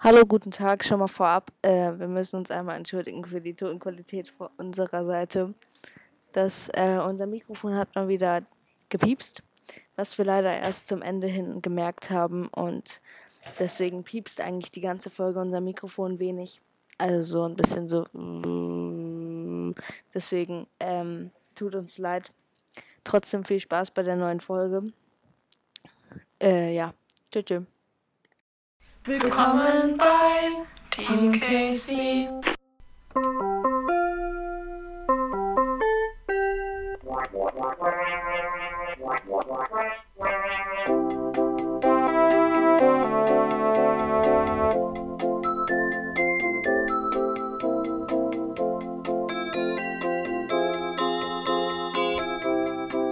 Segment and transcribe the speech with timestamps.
[0.00, 1.50] Hallo, guten Tag, schon mal vorab.
[1.60, 5.54] Äh, wir müssen uns einmal entschuldigen für die Tonqualität von unserer Seite.
[6.30, 8.42] Das, äh, unser Mikrofon hat mal wieder
[8.90, 9.42] gepiepst,
[9.96, 13.00] was wir leider erst zum Ende hin gemerkt haben und
[13.58, 16.60] deswegen piepst eigentlich die ganze Folge unser Mikrofon wenig.
[16.96, 18.06] Also so ein bisschen so.
[20.14, 22.30] Deswegen ähm, tut uns leid.
[23.02, 24.92] Trotzdem viel Spaß bei der neuen Folge.
[26.40, 26.94] Äh, ja.
[27.32, 27.64] Tschüss.
[29.08, 30.04] Willkommen bei
[30.90, 32.28] Team Casey.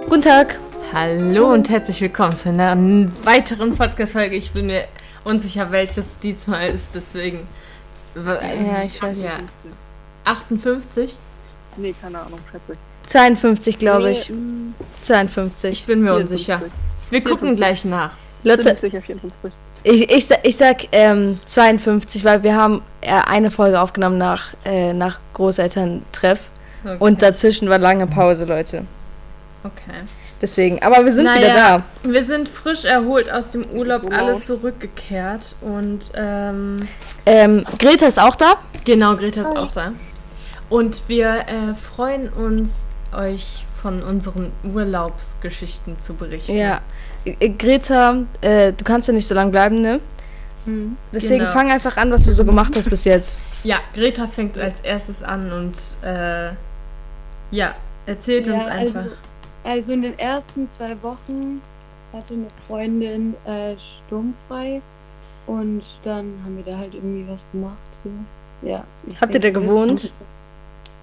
[0.05, 0.59] Guten Tag.
[0.93, 2.77] Hallo und herzlich willkommen zu einer
[3.24, 4.37] weiteren Podcast-Folge.
[4.37, 4.87] Ich bin mir
[5.27, 7.47] unsicher, welches diesmal ist, deswegen.
[8.15, 9.33] Ja, ich weiß ja.
[10.25, 11.19] 58?
[11.77, 13.10] Nee, keine Ahnung, schätze ich.
[13.10, 14.30] 52, glaube ich.
[14.30, 15.71] Nee, mm, 52.
[15.71, 16.54] Ich bin mir 54.
[16.54, 16.63] unsicher.
[17.10, 18.13] Wir gucken gleich nach.
[18.43, 19.52] Leute, ich 54.
[19.82, 25.21] ich, ich sag ähm, 52, weil wir haben äh, eine Folge aufgenommen nach, äh, nach
[25.35, 26.51] Großelterntreff
[26.85, 26.97] Okay.
[27.01, 28.85] und dazwischen war lange Pause, Leute.
[29.65, 30.04] okay.
[30.42, 31.82] Deswegen, aber wir sind Naja, wieder da.
[32.10, 36.87] Wir sind frisch erholt aus dem Urlaub, So alle zurückgekehrt und ähm,
[37.24, 38.57] Ähm, Greta ist auch da.
[38.84, 39.92] genau, Greta ist auch da.
[40.68, 46.57] Und wir äh, freuen uns, euch von unseren Urlaubsgeschichten zu berichten.
[46.57, 46.80] Ja.
[47.24, 50.01] Äh, Greta, äh, du kannst ja nicht so lange bleiben, ne?
[50.66, 50.96] Mhm.
[51.12, 51.52] Deswegen Genau.
[51.52, 53.42] fang einfach an, was du so gemacht hast bis jetzt.
[53.64, 55.74] Ja, Greta fängt als erstes an und
[56.07, 56.51] äh,
[57.51, 57.74] ja,
[58.07, 59.01] erzählt uns Ja, einfach.
[59.02, 59.10] Also,
[59.67, 61.61] also in den ersten zwei Wochen
[62.13, 64.81] hatte eine Freundin äh, sturmfrei
[65.47, 67.83] und dann haben wir da halt irgendwie was gemacht.
[68.03, 68.11] So.
[68.67, 68.84] Ja,
[69.21, 70.15] Habt ihr da gewohnt?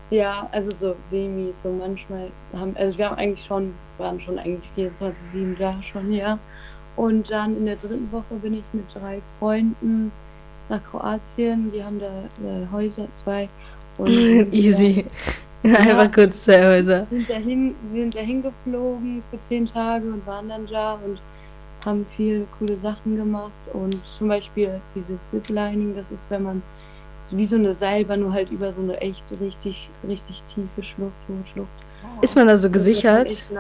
[0.10, 4.70] Ja, also so semi, so manchmal haben, also wir haben eigentlich schon, waren schon eigentlich
[4.78, 6.38] 24-7 da schon, ja.
[6.96, 10.12] Und dann in der dritten Woche bin ich mit drei Freunden
[10.70, 13.48] nach Kroatien, die haben da äh, Häuser, zwei.
[13.98, 14.10] Und
[14.54, 15.06] Easy.
[15.64, 17.08] Einfach kurz zwei Häuser.
[17.10, 21.20] sind dahin, sind dahin geflogen für zehn Tage und waren dann da und
[21.86, 26.62] haben viele coole Sachen gemacht und zum Beispiel dieses Ziplining, das ist, wenn man
[27.32, 31.44] wie so eine Seilbahn, nur halt über so eine echt richtig, richtig tiefe Schlucht, hohe
[31.52, 31.70] Schlucht.
[32.22, 33.28] Ist man da so Das ist halt gesichert?
[33.28, 33.52] echt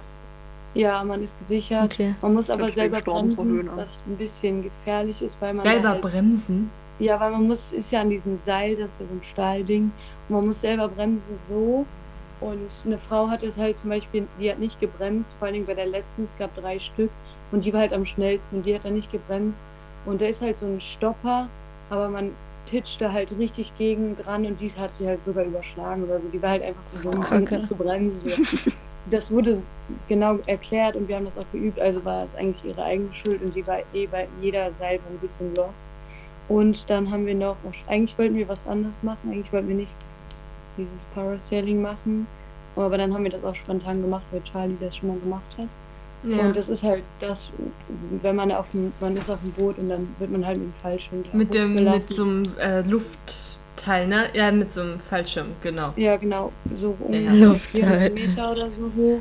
[0.75, 1.85] Ja, man ist gesichert.
[1.91, 2.15] Okay.
[2.21, 6.69] Man muss aber selber bremsen, was ein bisschen gefährlich ist, weil man Selber halt, bremsen.
[6.99, 9.91] ja, weil man muss, ist ja an diesem Seil, das ist ja so ein Stahlding,
[10.29, 11.85] man muss selber bremsen so.
[12.39, 15.65] Und eine Frau hat es halt zum Beispiel, die hat nicht gebremst, vor allen Dingen
[15.65, 17.09] bei der letzten, es gab drei Stück,
[17.51, 19.61] und die war halt am schnellsten, und die hat dann nicht gebremst.
[20.05, 21.47] Und da ist halt so ein Stopper,
[21.89, 22.31] aber man
[22.65, 26.27] titscht da halt richtig gegen dran und dies hat sie halt sogar überschlagen oder so.
[26.29, 27.61] Die war halt einfach zu dumm, Kacke.
[27.61, 28.21] zu bremsen.
[28.21, 28.71] So.
[29.11, 29.61] Das wurde
[30.07, 33.41] genau erklärt und wir haben das auch geübt, also war es eigentlich ihre eigene Schuld
[33.43, 35.85] und die war eh bei jeder Seite ein bisschen lost.
[36.47, 37.57] Und dann haben wir noch,
[37.87, 39.91] eigentlich wollten wir was anderes machen, eigentlich wollten wir nicht
[40.77, 42.27] dieses Parasailing machen,
[42.75, 45.67] aber dann haben wir das auch spontan gemacht, weil Charlie das schon mal gemacht hat.
[46.25, 46.37] Ja.
[46.39, 47.49] Und das ist halt das,
[48.21, 50.67] wenn man auf dem, man ist auf dem Boot und dann wird man halt mit
[50.67, 54.27] dem Fallschirm mit dem mit so einem äh, Luftteil, ne?
[54.33, 55.91] Ja, mit so einem Fallschirm, genau.
[55.97, 57.29] Ja, genau, so Ja.
[57.29, 58.11] ungefähr Luftteil.
[58.11, 59.19] 400 Meter oder so hoch.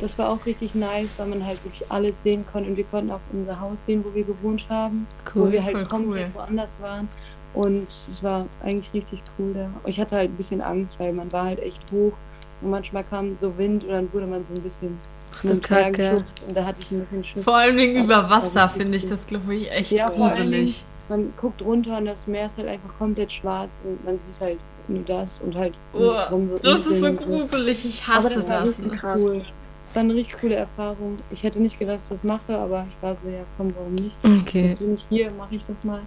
[0.00, 3.10] Das war auch richtig nice, weil man halt wirklich alles sehen konnte und wir konnten
[3.12, 5.52] auch unser Haus sehen, wo wir gewohnt haben, wo Cool.
[5.52, 7.08] wir halt voll komplett woanders waren.
[7.54, 9.68] Und es war eigentlich richtig cool da.
[9.88, 12.12] Ich hatte halt ein bisschen Angst, weil man war halt echt hoch
[12.60, 14.98] und manchmal kam so Wind und dann wurde man so ein bisschen
[15.34, 16.24] Ach und Kacke.
[16.46, 17.44] und da hatte ich ein bisschen Schiss.
[17.44, 20.84] Vor allem über war Wasser finde ich das, glaube ich, echt Ja, gruselig.
[21.08, 24.58] Man guckt runter und das Meer ist halt einfach komplett schwarz und man sieht halt
[24.88, 26.12] nur das und halt Oh,
[26.46, 28.78] so Das ist so gruselig, ich Aber hasse das war das.
[28.82, 29.14] richtig Ne?
[29.16, 29.38] cool.
[29.86, 31.16] Das war eine richtig coole Erfahrung.
[31.30, 33.94] Ich hätte nicht gedacht, dass ich das mache, aber ich war so, ja komm, warum
[33.94, 34.14] nicht?
[34.42, 34.68] Okay.
[34.68, 36.00] Jetzt bin ich hier, mache ich das mal.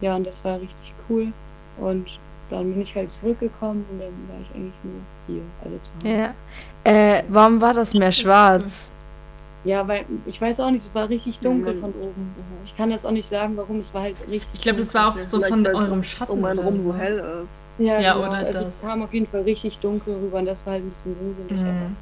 [0.00, 1.28] Ja, und das war richtig cool.
[1.78, 2.06] Und
[2.50, 6.34] dann bin ich halt zurückgekommen und dann war ich eigentlich nur hier, also zu Hause.
[6.84, 7.18] Ja.
[7.18, 8.92] Äh, warum war das Meer schwarz?
[9.64, 11.80] Ja, weil ich weiß auch nicht, es war richtig dunkel Mhm.
[11.80, 12.34] von oben.
[12.64, 13.80] Ich kann das auch nicht sagen, warum.
[13.80, 14.48] Es war halt richtig.
[14.54, 15.08] Ich glaube, das dunkel.
[15.08, 16.94] war auch so von eurem Schatten Um einen oder rum so.
[16.94, 17.84] hell ist.
[17.84, 18.28] Ja, Ja, genau.
[18.28, 18.68] oder also das.
[18.68, 21.96] Es kam auf jeden Fall richtig dunkel rüber und das war halt ein bisschen gruselig.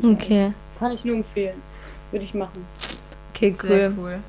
[0.00, 0.12] Mhm.
[0.14, 0.52] Okay.
[0.78, 1.60] Kann ich nur empfehlen.
[2.12, 2.64] Würde ich machen.
[3.34, 4.20] Okay, Sehr cool.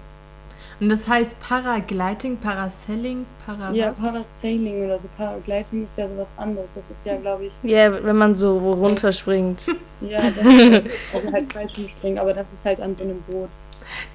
[0.82, 4.00] Und das heißt Paragliding, Parasailing, Para Ja, was?
[4.00, 5.08] Parasailing oder so.
[5.16, 6.72] Paragliding ist ja sowas anderes.
[6.74, 9.68] Das ist ja, glaube ich, Ja, wenn man so runterspringt.
[10.02, 10.44] ja, das ist,
[11.14, 13.48] also halt Fallschirmspringen, aber das ist halt an so einem Boot.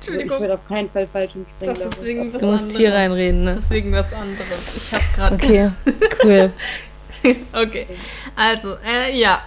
[0.01, 0.41] Ich Entschuldigung.
[0.41, 1.47] werde auf keinen Fall falsch springen.
[1.61, 2.77] Das ist wegen was Du musst anderes.
[2.79, 3.61] hier reinreden, Das ne?
[3.61, 4.77] ist wegen was anderes.
[4.77, 5.35] Ich habe gerade.
[5.37, 5.71] Okay,
[6.25, 6.53] cool.
[7.53, 7.87] Okay.
[8.37, 9.43] Also, äh, ja.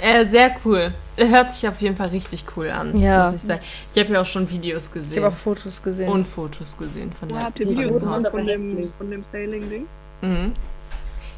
[0.00, 0.92] Äh, sehr cool.
[1.16, 3.24] Hört sich auf jeden Fall richtig cool an, Ja.
[3.26, 3.60] muss ich sagen.
[3.94, 6.08] Ich habe ja auch schon Videos Ich gesehen habe auch Fotos gesehen.
[6.08, 9.24] und Fotos gesehen von Wo der habt ihr Die Videos von aber dem, von dem
[9.32, 9.86] Sailing-Ding?
[10.22, 10.52] Mhm.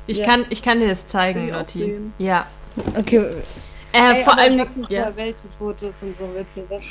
[0.07, 0.27] Ich, Ja.
[0.27, 1.97] kann, ich kann dir das zeigen, ich Lotti.
[2.19, 2.47] Ja.
[2.99, 3.19] Okay,
[3.95, 4.67] Äh, Ey, vor allem.
[4.85, 5.13] Ich Ja.
[5.15, 6.83] welche Fotos und so, willst du das?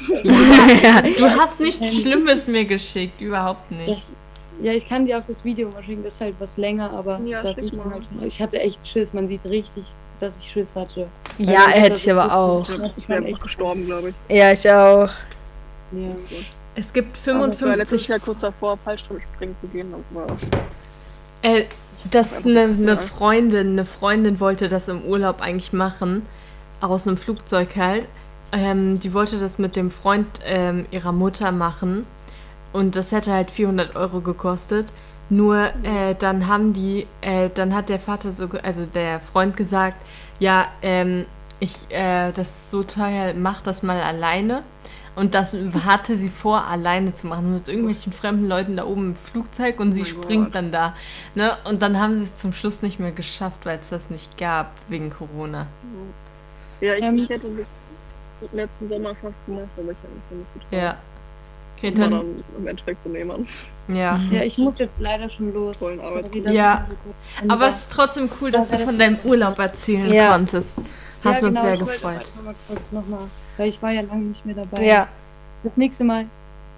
[1.18, 3.90] Du hast nichts Schlimmes mir geschickt, überhaupt nicht.
[3.90, 4.12] das
[4.62, 7.20] ja, ich kann dir auch das Video mal schicken, das ist halt was länger, aber
[7.26, 8.28] Ja, das sieht man halt schon.
[8.28, 9.84] Ich hatte echt Schiss, man sieht richtig,
[10.22, 11.08] dass ich Schiss hatte.
[11.38, 12.70] ja, hätte ich aber auch.
[12.70, 14.38] Ich, Das ich wäre echt- gestorben, glaube ich.
[14.38, 15.10] Ja, ich auch.
[15.92, 16.10] Ja.
[16.76, 19.94] Es gibt Ich war 55 Jahr kurz davor, Fallschirmspringen zu gehen.
[21.42, 21.64] Äh,
[22.10, 22.98] dass eine, eine Ja.
[22.98, 26.24] Freundin, eine Freundin wollte das im Urlaub eigentlich machen,
[26.80, 28.08] aus einem Flugzeug halt.
[28.54, 32.06] Ähm, die wollte das mit dem Freund ähm, ihrer Mutter machen
[32.74, 34.88] und das hätte halt 400 Euro gekostet.
[35.32, 39.56] Nur äh, dann haben die, äh, dann hat der Vater so, ge- also der Freund
[39.56, 39.96] gesagt,
[40.40, 41.26] ja, ähm,
[41.62, 44.64] ich, äh, das ist so teuer, mach das mal alleine.
[45.16, 45.56] Und das
[45.86, 49.92] hatte sie vor, alleine zu machen, mit irgendwelchen fremden Leuten da oben im Flugzeug und
[49.94, 50.56] sie mein springt Gott.
[50.56, 50.94] dann da.
[51.36, 51.58] Ne?
[51.66, 54.72] Und dann haben sie es zum Schluss nicht mehr geschafft, weil es das nicht gab
[54.90, 55.68] wegen Corona.
[56.82, 57.76] ja, ich, Ähm, ich hätte das
[58.54, 60.72] letzten Sommer fast gemacht, aber ich habe mich nicht getraut.
[60.82, 60.98] Ja.
[61.84, 63.48] Okay, dann, dann im Endeffekt zu nehmen.
[63.88, 64.20] ja.
[64.30, 65.78] ja, ich muss jetzt leider schon los.
[65.80, 66.30] Tollen Arbeit.
[66.52, 66.86] Ja.
[67.48, 70.30] Aber es ist trotzdem cool, dass du von deinem Urlaub erzählen Ja.
[70.38, 70.80] konntest.
[71.24, 72.32] Hat ja, uns genau, sehr gefreut.
[72.44, 72.54] mal
[72.92, 73.20] nochmal,
[73.58, 74.84] weil ich war ja lange nicht mehr dabei.
[74.86, 75.08] Ja.
[75.64, 76.26] Das nächste Mal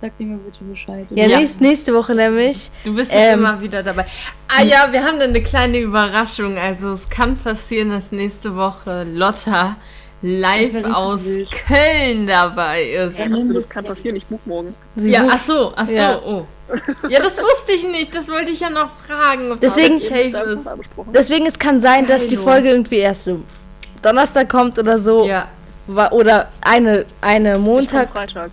[0.02, 1.06] sagt ihr mir bitte Bescheid.
[1.12, 1.38] Ja, Ja.
[1.40, 2.72] Nächst, nächste Woche nämlich.
[2.86, 3.40] Du bist jetzt Ähm.
[3.40, 4.06] immer wieder dabei.
[4.48, 6.58] Ah ja, wir haben dann eine kleine Überraschung.
[6.58, 9.76] Also es kann passieren, dass nächste Woche Lotta
[10.24, 11.52] live aus wild.
[11.52, 13.20] Köln dabei ist.
[13.20, 13.26] Ja.
[13.26, 14.74] Also, das kann passieren, ich buch morgen.
[14.96, 16.20] Sie Ja, ach so, ach so, Ja.
[16.26, 16.46] oh.
[17.10, 18.16] Ja, das wusste ich nicht.
[18.16, 20.00] Das wollte ich ja noch fragen, ob Deswegen-
[20.32, 20.70] das ist.
[21.14, 22.38] Deswegen, es kann sein, dass die.
[22.38, 23.42] Folge irgendwie erst so
[24.02, 25.26] Donnerstag kommt oder so.
[25.26, 25.48] Ja,
[26.12, 28.10] Oder eine, eine Ich Montag.
[28.12, 28.50] Freitag.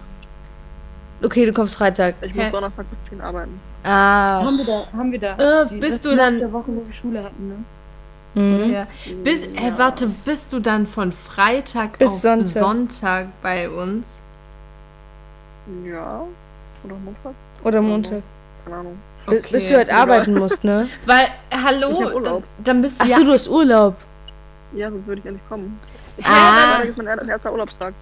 [1.22, 2.16] Okay, du kommst Freitag.
[2.22, 2.50] Ich muss Hä?
[2.50, 3.60] Donnerstag bis 10 arbeiten.
[3.84, 4.42] Ah.
[4.44, 5.62] Haben wir da, haben wir da.
[5.62, 7.54] Äh, Die- bist das du dann- der Woche, wo wir Schule hatten, ne?
[8.34, 8.70] Mhm.
[8.72, 8.86] ja.
[9.24, 12.46] Bis, äh, warte, bist du dann von Freitag Bis auf Sonntag.
[12.46, 13.26] Sonntag.
[13.42, 14.20] bei uns?
[15.84, 16.22] Ja.
[16.84, 17.34] Oder Montag?
[17.64, 18.22] Oder Montag.
[18.64, 18.98] Keine Ahnung.
[19.26, 20.88] Okay, Bis du halt arbeiten musst, ne?
[21.06, 23.26] Weil, hallo, dann, dann bist du Achso, ja...
[23.26, 23.96] du hast Urlaub.
[24.74, 25.78] Ja, sonst würde ich ja nicht kommen.
[26.22, 26.76] Ah.
[26.76, 27.94] Freitag ist mein er- erster Urlaubstag.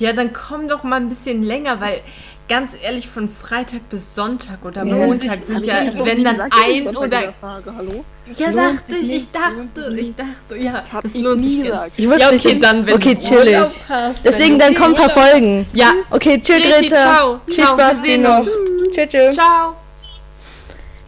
[0.00, 2.00] Ja, dann komm doch mal ein bisschen länger, weil
[2.48, 4.94] ganz ehrlich, von Freitag bis Sonntag oder Ja.
[4.96, 7.32] Montag sind ja, wenn dann ein oder...
[8.36, 11.92] Ja, dachte ich, ich nicht, dachte, ich dachte, ja, Hab das ich lohnt sich gesagt.
[11.96, 12.46] Ich wusste Ja, nicht.
[12.46, 13.54] okay, dann, wenn okay, chillig.
[13.54, 15.66] Urlaub hast, Deswegen, wenn dann kommen ein paar Folgen.
[15.74, 16.96] Ja, Okay, chill, Greta.
[16.96, 17.40] ciao.
[17.46, 18.46] Viel Spaß dir noch.
[18.92, 19.34] Tschüss, tschüss.
[19.36, 19.74] ciao.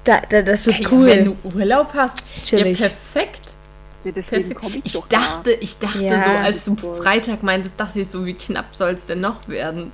[0.05, 1.07] Da, da, das wird Ey, cool.
[1.07, 2.79] Wenn du Urlaub hast, Chillig.
[2.79, 3.55] ja, perfekt.
[4.03, 4.55] Perfekt.
[4.85, 6.23] ich, Ich dachte, ich dachte Ja.
[6.23, 6.77] so, als du.
[6.77, 9.91] Freitag meintest, dachte ich so, wie knapp soll es denn noch werden?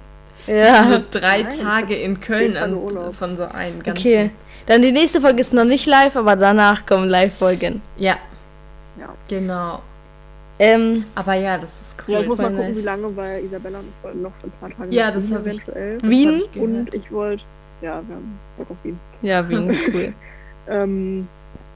[0.46, 1.00] So ja.
[1.10, 3.14] drei Nein, Tage in Köln an, Urlaub.
[3.14, 3.98] von so einem ganzen.
[4.06, 4.30] Okay.
[4.66, 7.80] Dann die nächste Folge ist noch nicht live, aber danach kommen Live-Folgen.
[7.96, 8.16] Ja,
[8.98, 9.08] Ja.
[9.28, 9.82] genau.
[10.58, 12.14] Ähm, Aber ja, das ist cool.
[12.14, 12.78] Ja, ich muss mal gucken, nice.
[12.78, 15.54] wie lange, weil Isabella wollten noch für ein paar Tage Ja, das Wien hab ich-
[15.54, 15.98] eventuell.
[16.04, 16.40] Wien?
[16.42, 16.62] hab ich.
[16.62, 17.42] Und ich wollte,
[17.80, 18.98] ja, wir haben Bock auf Wien.
[19.22, 20.14] Ja, Wien, cool.
[20.68, 21.26] Ähm,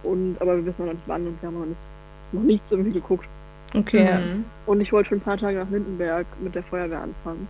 [0.05, 1.85] und, aber wir wissen noch nicht wann und wir haben noch nichts,
[2.33, 3.27] noch nichts irgendwie geguckt.
[3.75, 4.05] Okay.
[4.19, 4.45] Mhm.
[4.67, 7.49] Und ich wollte schon ein paar Tage nach Lindenberg mit der Feuerwehr anfangen.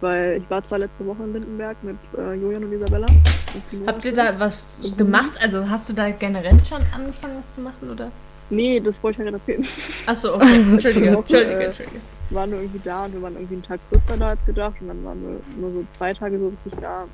[0.00, 3.06] Weil ich war zwar letzte Woche in Lindenberg mit äh, Julian und Isabella.
[3.06, 4.96] und Habt ihr da was Mhm.
[4.98, 5.38] gemacht?
[5.40, 8.10] Also hast du da generell schon angefangen, was zu machen, oder?
[8.50, 9.66] Nee, das wollte ich ja gerade erzählen.
[10.06, 10.60] Achso, okay.
[10.70, 12.00] Entschuldige, Woche, Entschuldige, äh, Entschuldige.
[12.28, 14.74] Wir waren nur irgendwie da und wir waren irgendwie einen Tag kürzer da als gedacht.
[14.80, 17.04] Und dann waren wir nur so zwei Tage so richtig da.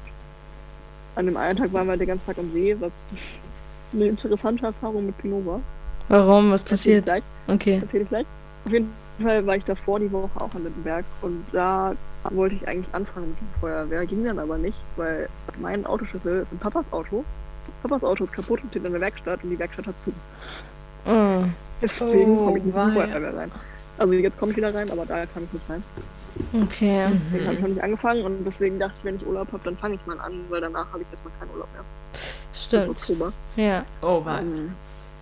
[1.14, 2.92] An dem einen Tag waren wir den ganzen Tag am See, was
[3.94, 5.60] eine interessante Erfahrung mit Pinot war.
[6.08, 6.50] Warum?
[6.50, 7.04] Was Erzähl passiert?
[7.06, 7.22] gleich.
[7.46, 7.78] Okay.
[7.80, 8.26] Erzähle ich gleich.
[8.66, 8.90] Auf jeden
[9.22, 11.94] Fall war ich davor die Woche auch in Lindenberg und da
[12.30, 15.28] wollte ich eigentlich anfangen mit der Feuerwehr, ging dann aber nicht, weil
[15.60, 17.24] mein Autoschlüssel ist in Papas Auto.
[17.82, 20.10] Papas Auto ist kaputt und steht in der Werkstatt und die Werkstatt hat zu.
[21.06, 21.52] Mm.
[21.80, 23.06] Deswegen Oh, komme ich nicht in die weia.
[23.06, 23.52] Feuerwehr rein.
[23.98, 25.82] Also jetzt komme ich wieder rein, aber da kann ich nicht rein.
[26.62, 27.06] Okay.
[27.12, 29.76] Deswegen habe ich noch nicht angefangen und deswegen dachte ich, wenn ich Urlaub habe, dann
[29.76, 31.84] fange ich mal an, weil danach habe ich erstmal keinen Urlaub mehr.
[32.12, 32.88] Bis Stimmt.
[32.88, 33.32] Oktober.
[33.56, 33.84] Ja.
[34.00, 34.40] Oh, war.
[34.40, 34.72] Ähm,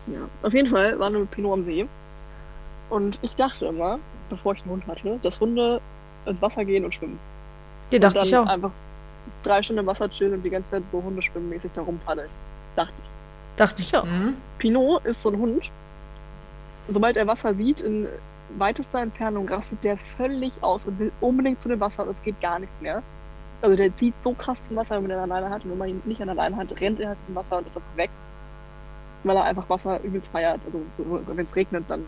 [0.06, 0.20] ja.
[0.42, 1.86] Auf jeden Fall waren wir mit Pinot am See.
[2.90, 5.80] Und ich dachte immer, bevor ich einen Hund hatte, dass Hunde
[6.26, 7.18] ins Wasser gehen und schwimmen.
[7.92, 8.52] Die dachte und ich dann auch.
[8.52, 8.70] einfach
[9.42, 12.28] drei Stunden im Wasser chillen und die ganze Zeit so Hundeschwimmmäßig da rumpaddeln.
[12.76, 13.10] Dachte ich.
[13.56, 14.04] Dachte ich auch.
[14.04, 14.36] Mhm.
[14.58, 15.70] Pinot ist so ein Hund.
[16.88, 18.08] Sobald er Wasser sieht, in
[18.58, 22.40] weitester Entfernung rastet der völlig aus und will unbedingt zu dem Wasser und es geht
[22.40, 23.02] gar nichts mehr.
[23.62, 25.64] Also der zieht so krass zum Wasser, wenn er ihn alleine hat.
[25.64, 27.66] Und wenn man ihn nicht an der Leine hat, rennt er halt zum Wasser und
[27.66, 28.10] ist einfach weg.
[29.24, 30.60] Weil er einfach Wasser übelst feiert.
[30.64, 32.04] Also so, wenn es regnet, dann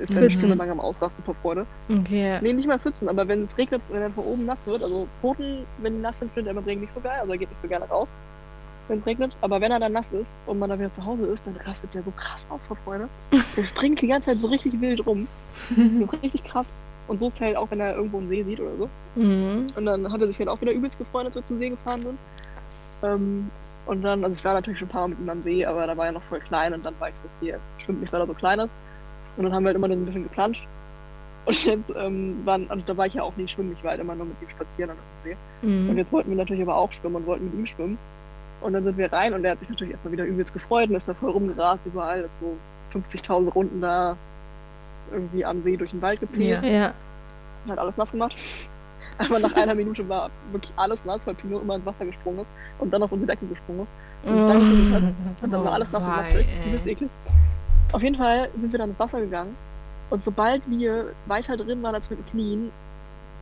[0.00, 0.48] ist er Pfützen.
[0.48, 1.66] schon lange am Ausrasten vor Freude.
[1.88, 2.38] Okay.
[2.40, 5.06] Nee, nicht mal Pfützen, aber wenn es regnet, wenn er von oben nass wird, also
[5.20, 7.50] Pfoten, wenn die nass sind, findet er im Regen nicht so geil, also er geht
[7.50, 8.12] nicht so gerne raus,
[8.88, 9.36] wenn es regnet.
[9.40, 11.94] Aber wenn er dann nass ist und man dann wieder zu Hause ist, dann rastet
[11.94, 13.08] der so krass aus vor Freude.
[13.56, 15.28] Der springt die ganze Zeit so richtig wild rum.
[15.76, 16.74] Das ist richtig krass.
[17.08, 18.88] Und so ist es halt auch, wenn er irgendwo einen See sieht oder so.
[19.16, 19.66] Mhm.
[19.74, 22.02] Und dann hat er sich halt auch wieder übelst gefreut, als wir zum See gefahren
[22.02, 22.18] sind.
[23.02, 23.50] Ähm,
[23.86, 25.86] und dann, also ich war natürlich schon ein paar Mal mit ihm am See, aber
[25.86, 28.12] da war er noch voll klein und dann war ich so, okay, er schwimmt nicht,
[28.12, 28.72] weil er so klein ist.
[29.40, 30.66] Und dann haben wir halt immer nur so ein bisschen geplanscht.
[31.46, 34.00] Und jetzt ähm, waren, also da war ich ja auch nicht schwimmen, ich war halt
[34.02, 35.36] immer nur mit ihm spazieren an dem See.
[35.62, 35.96] Und Mhm.
[35.98, 37.96] jetzt wollten wir natürlich aber auch schwimmen und wollten mit ihm schwimmen.
[38.60, 40.96] Und dann sind wir rein und er hat sich natürlich erstmal wieder übelst gefreut und
[40.96, 42.54] ist da voll rumgerast überall, ist so
[42.92, 44.14] 50.000 Runden da
[45.10, 46.66] irgendwie am See durch den Wald gepäst.
[46.66, 46.92] Ja.
[47.70, 48.36] Hat alles nass gemacht.
[49.18, 52.50] Aber nach einer Minute war wirklich alles nass, weil Pino immer ins Wasser gesprungen ist
[52.78, 53.92] und dann auf unsere Decke gesprungen ist.
[54.24, 55.02] Und sich dann hat.
[55.42, 56.46] Und dann war alles nass und Oh, matschig.
[57.92, 59.56] Auf jeden Fall sind wir dann ins Wasser gegangen.
[60.10, 62.72] Und sobald wir weiter drin waren als mit den Knien,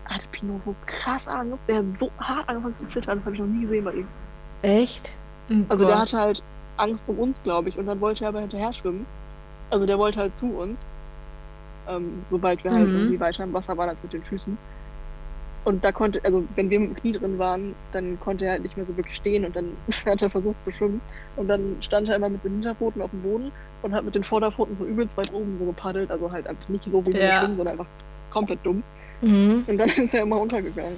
[0.06, 1.68] hatte Pino so krass Angst.
[1.68, 3.18] Der hat so hart angefangen zu zittern.
[3.18, 4.08] Das habe ich noch nie gesehen bei ihm.
[4.62, 5.16] Echt?
[5.50, 6.02] Oh Also der Gott.
[6.06, 6.42] hatte halt
[6.76, 7.78] Angst um uns, glaube ich.
[7.78, 9.06] Und dann wollte er aber hinterher schwimmen.
[9.70, 10.84] Also der wollte halt zu uns.
[11.88, 12.96] Ähm, sobald wir halt Mhm.
[12.96, 14.56] irgendwie weiter im Wasser waren als mit den Füßen.
[15.68, 18.62] Und da konnte, also wenn wir mit dem Knie drin waren, dann konnte er halt
[18.62, 19.66] nicht mehr so wirklich stehen und dann
[20.06, 21.02] hat er versucht zu schwimmen.
[21.36, 24.24] Und dann stand er immer mit den Hinterpfoten auf dem Boden und hat mit den
[24.24, 26.10] Vorderpfoten so übelst weit oben so gepaddelt.
[26.10, 27.40] Also halt einfach nicht so wie wir Ja.
[27.40, 27.86] schwimmen, sondern einfach
[28.30, 28.82] komplett dumm.
[29.20, 29.64] Mhm.
[29.66, 30.96] Und dann ist er immer untergegangen.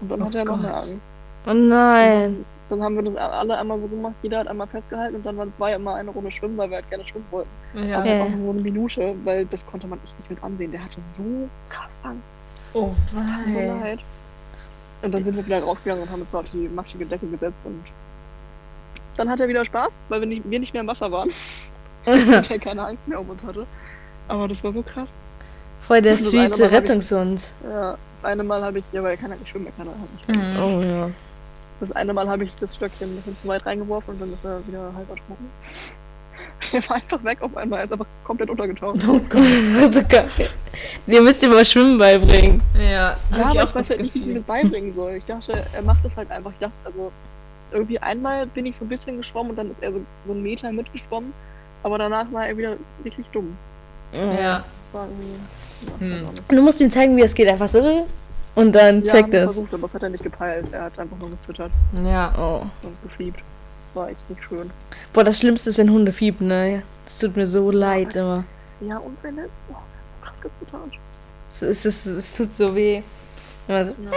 [0.00, 0.78] Und dann Oh hat er noch mehr Gott.
[0.88, 1.02] Angst.
[1.46, 2.44] Oh nein.
[2.70, 5.52] Dann haben wir das alle einmal so gemacht, jeder hat einmal festgehalten und dann waren
[5.54, 7.48] zwei immer eine Runde schwimmen, weil wir halt gerne schwimmen wollten.
[7.74, 7.98] Ja.
[7.98, 8.20] Aber Okay.
[8.20, 10.72] auch so eine Minute, weil das konnte man echt nicht mit ansehen.
[10.72, 12.34] Der hatte so krass Angst.
[12.72, 13.66] Oh, mir so wei.
[13.66, 13.98] leid.
[15.02, 17.58] Und dann sind wir wieder rausgegangen und haben uns so auf die matschige Decke gesetzt
[17.64, 17.82] und
[19.16, 21.30] dann hat er wieder Spaß, weil wir nicht, wir nicht mehr im Wasser waren
[22.06, 23.66] und er keine Angst mehr um uns hatte.
[24.28, 25.08] Aber das war so krass.
[25.80, 27.40] Voll der süße Rettungshund.
[27.64, 29.88] Ja, das eine Mal habe ich, ja, weil er kann halt nicht schwimmen, er kann
[29.88, 30.52] halt nicht schwimmen.
[30.54, 30.60] Mhm.
[30.62, 31.10] Oh ja.
[31.80, 34.44] Das eine Mal habe ich das Stöckchen ein bisschen zu weit reingeworfen und dann ist
[34.44, 35.50] er wieder halb ertrunken.
[36.72, 39.04] Er war einfach weg auf einmal, er ist einfach komplett untergetaucht.
[39.08, 40.28] Oh Gott, das so geil.
[41.06, 42.62] Ihr müsst ihm mal Schwimmen beibringen.
[42.74, 44.94] Ja, Ja, ich aber auch ich das weiß halt nicht, wie ich ihm das beibringen
[44.94, 45.12] soll.
[45.12, 46.52] Ich dachte, er macht das halt einfach.
[46.52, 47.10] Ich dachte, also
[47.72, 50.42] irgendwie einmal bin ich so ein bisschen geschwommen und dann ist er so, so einen
[50.42, 51.32] Meter mitgeschwommen.
[51.82, 53.56] Aber danach war er wieder wirklich dumm.
[54.12, 54.64] Ja.
[54.92, 55.06] War.
[55.06, 56.26] Ja, Hm.
[56.48, 57.48] Du musst ihm zeigen, wie es geht.
[57.48, 58.06] Einfach so.
[58.54, 59.44] Und dann Ja, checkt es.
[59.54, 60.66] versucht, aber das hat er nicht gepeilt.
[60.72, 61.70] Er hat einfach nur gezittert
[62.04, 62.32] Ja.
[62.38, 62.66] Oh.
[62.86, 63.40] und gefiebt.
[63.94, 64.70] War echt nicht schön.
[65.12, 66.82] Boah, das Schlimmste ist, wenn Hunde fiepen, ne?
[67.04, 68.44] Das tut mir so leid immer.
[68.80, 69.74] Ja, und wenn er oh,
[70.08, 70.92] so krass gezittert.
[71.50, 73.02] Es, es, es, es tut so weh.
[73.66, 73.94] Immer so.
[74.04, 74.10] Ja.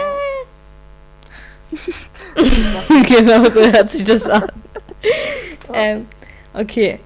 [3.08, 4.44] genau, so hört sich das an.
[5.72, 6.06] ähm,
[6.52, 7.00] okay.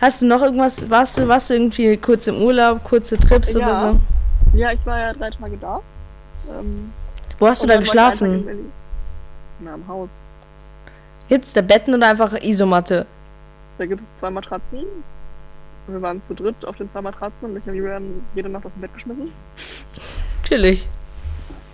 [0.00, 0.88] Hast du noch irgendwas?
[0.88, 3.76] Warst du, warst du irgendwie kurz im Urlaub, kurze Trips oder Ja.
[3.76, 4.00] so?
[4.56, 5.80] ja, ich war ja drei Tage da.
[6.48, 6.92] Ähm,
[7.38, 8.44] Wo hast du da geschlafen?
[8.44, 8.72] Berlin.
[9.60, 10.10] Na, im Haus.
[11.28, 13.06] Gibt's da Betten oder einfach Isomatte?
[13.78, 14.84] Da gibt es zwei Matratzen.
[15.86, 18.72] Wir waren zu dritt auf den zwei Matratzen und ich habe Julian jede Nacht aus
[18.72, 19.32] dem Bett geschmissen.
[20.42, 20.88] Natürlich.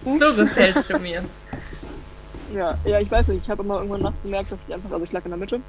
[0.02, 1.24] So gefällst du mir.
[2.52, 3.44] Ja, ja, ich weiß nicht.
[3.44, 5.60] Ich habe immer irgendwann nachts gemerkt, dass ich einfach, also ich lag in der Mitte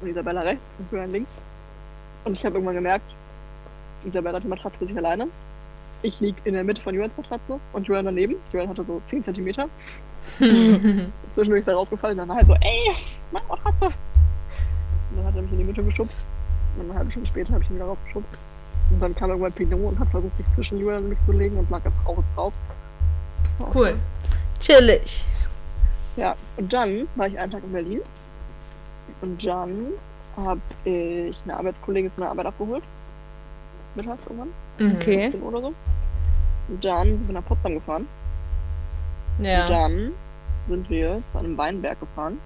[0.00, 1.32] und Isabella rechts und Julian links.
[2.24, 3.04] Und ich habe irgendwann gemerkt,
[4.04, 5.28] Isabella hat die Matratze für sich alleine.
[6.02, 8.34] Ich lieg in der Mitte von Julians Matratze und Julian daneben.
[8.52, 9.68] Julian hatte so 10 Zentimeter.
[11.30, 12.92] Zwischendurch ist er rausgefallen und dann war halt so, ey,
[13.30, 13.86] meine Matratze.
[13.86, 16.24] Und dann hat er mich in die Mitte geschubst.
[16.76, 18.32] Und eine halbe Stunde später habe ich ihn wieder rausgeschubst.
[18.90, 21.56] Und dann kam irgendwann Pinot und hat versucht, sich zwischen Julian und mich zu legen
[21.58, 22.52] und lag einfach auch jetzt drauf.
[23.74, 23.96] Cool.
[24.60, 25.24] Chillig.
[26.16, 28.00] Ja, und dann war ich einen Tag in Berlin.
[29.20, 29.86] Und dann
[30.36, 32.82] habe ich eine Arbeitskollegin von der Arbeit abgeholt.
[33.94, 34.48] Mittags irgendwann,
[34.78, 34.96] Mhm.
[34.96, 35.20] Okay.
[35.22, 35.74] 15 Uhr oder so.
[36.68, 38.06] Und dann sind wir nach Potsdam gefahren.
[39.42, 39.68] Und Ja.
[39.68, 40.12] dann
[40.68, 42.38] sind wir zu einem Weinberg gefahren.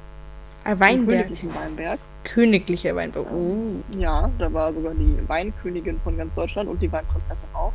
[0.64, 1.18] Ein Weinberg.
[1.26, 1.98] königlichen Weinberg.
[2.24, 3.26] Königlicher Weinberg.
[3.30, 3.56] Oh.
[3.98, 7.72] Ja, da war sogar die Weinkönigin von ganz Deutschland und die Weinprinzessin auch.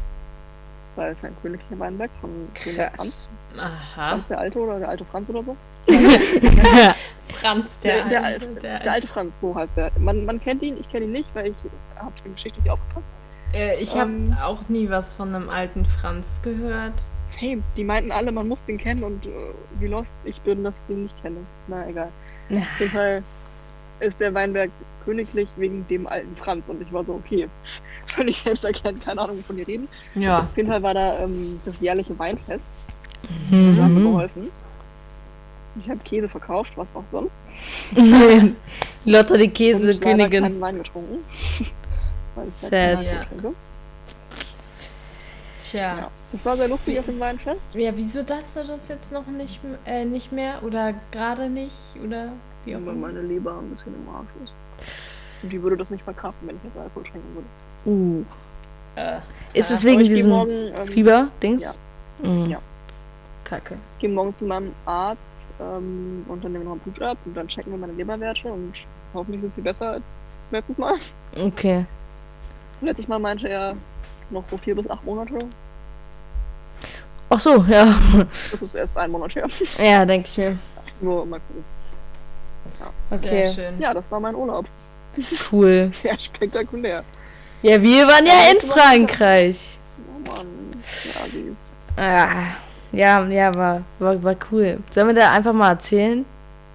[0.97, 3.29] Weil es ist ein königlicher Weinberg von König Franz.
[3.57, 4.09] Aha.
[4.09, 5.55] Franz der Alte oder der alte Franz oder so.
[7.33, 9.91] Franz, Der, der, der, Alte, alte, der alte Franz, so heißt der.
[9.99, 11.55] Man, man kennt ihn, ich kenne ihn nicht, weil ich
[11.95, 13.05] habe in Geschichte nicht aufgepasst.
[13.53, 14.35] Äh, ich habe Ähm.
[14.43, 16.93] auch nie was von einem alten Franz gehört.
[17.39, 17.63] Same.
[17.77, 19.29] Die meinten alle, man muss den kennen und äh,
[19.79, 21.37] wie lost ich bin, dass ich den nicht kenne.
[21.67, 22.09] Na egal.
[22.49, 23.23] Na, Auf jeden Fall
[23.99, 24.71] ist der Weinberg
[25.05, 27.47] königlich wegen dem alten Franz und ich war so, okay,
[28.07, 29.87] völlig selbst erklärt, keine Ahnung, wovon die reden.
[30.15, 30.39] Ja.
[30.39, 32.65] Auf jeden Fall war da ähm, das jährliche Weinfest.
[33.49, 34.03] Da haben wir Mhm.
[34.11, 34.49] geholfen.
[35.81, 37.45] Ich habe Käse verkauft, was auch sonst.
[37.95, 38.55] Nein.
[39.05, 40.43] Lotta die Und ich Käsekönigin.
[40.43, 41.19] keinen Wein getrunken.
[42.35, 42.71] Weil ich Sad.
[42.97, 43.23] halt Ja.
[43.25, 43.53] trinke.
[45.59, 45.97] Tja.
[45.97, 46.11] Ja.
[46.31, 47.59] Das war sehr lustig auf dem Weinfest.
[47.73, 51.95] Ja, wieso darfst du das jetzt noch nicht, m- äh, nicht mehr oder gerade nicht
[52.03, 52.29] oder
[52.65, 53.07] wie auch Weil immer?
[53.07, 54.53] meine Leber ein bisschen im Arsch ist.
[55.43, 57.47] Und die würde das nicht verkraften, wenn ich jetzt Alkohol trinken würde.
[57.85, 58.23] Uh.
[58.95, 59.19] Äh,
[59.53, 61.63] Ist es Aber wegen ich diesem morgen, ähm, Fieber-Dings?
[62.23, 62.29] ja.
[62.29, 62.49] Mhm.
[62.51, 62.59] Ja.
[63.43, 63.75] Kacke.
[63.99, 65.19] gehe morgen zu meinem Arzt
[65.59, 68.47] ähm, und dann nehmen wir noch ein Blut ab und dann checken wir meine Leberwerte
[68.49, 68.73] und
[69.13, 70.05] hoffentlich sind sie besser als
[70.51, 70.95] letztes Mal.
[71.37, 71.85] Okay.
[72.79, 73.75] Letztes Mal meinte er
[74.29, 75.37] noch so vier bis acht Monate.
[77.33, 77.95] Ach so, ja.
[78.51, 79.47] Das ist erst ein Monat her.
[79.81, 80.57] Ja, denke ich mir.
[81.01, 81.63] So, mal gucken.
[83.09, 83.45] Okay.
[83.45, 83.79] Sehr schön.
[83.79, 84.65] Ja, das war mein Urlaub.
[85.49, 85.89] Cool.
[85.93, 87.03] Sehr spektakulär.
[87.61, 89.79] Ja, wir waren ja Ja, in Frankreich.
[89.97, 90.47] Oh Mann.
[91.05, 91.67] Ja, süß.
[91.95, 92.55] Ah,
[92.91, 94.79] ja, ja, war, war, war cool.
[94.89, 96.25] Sollen wir da einfach mal erzählen?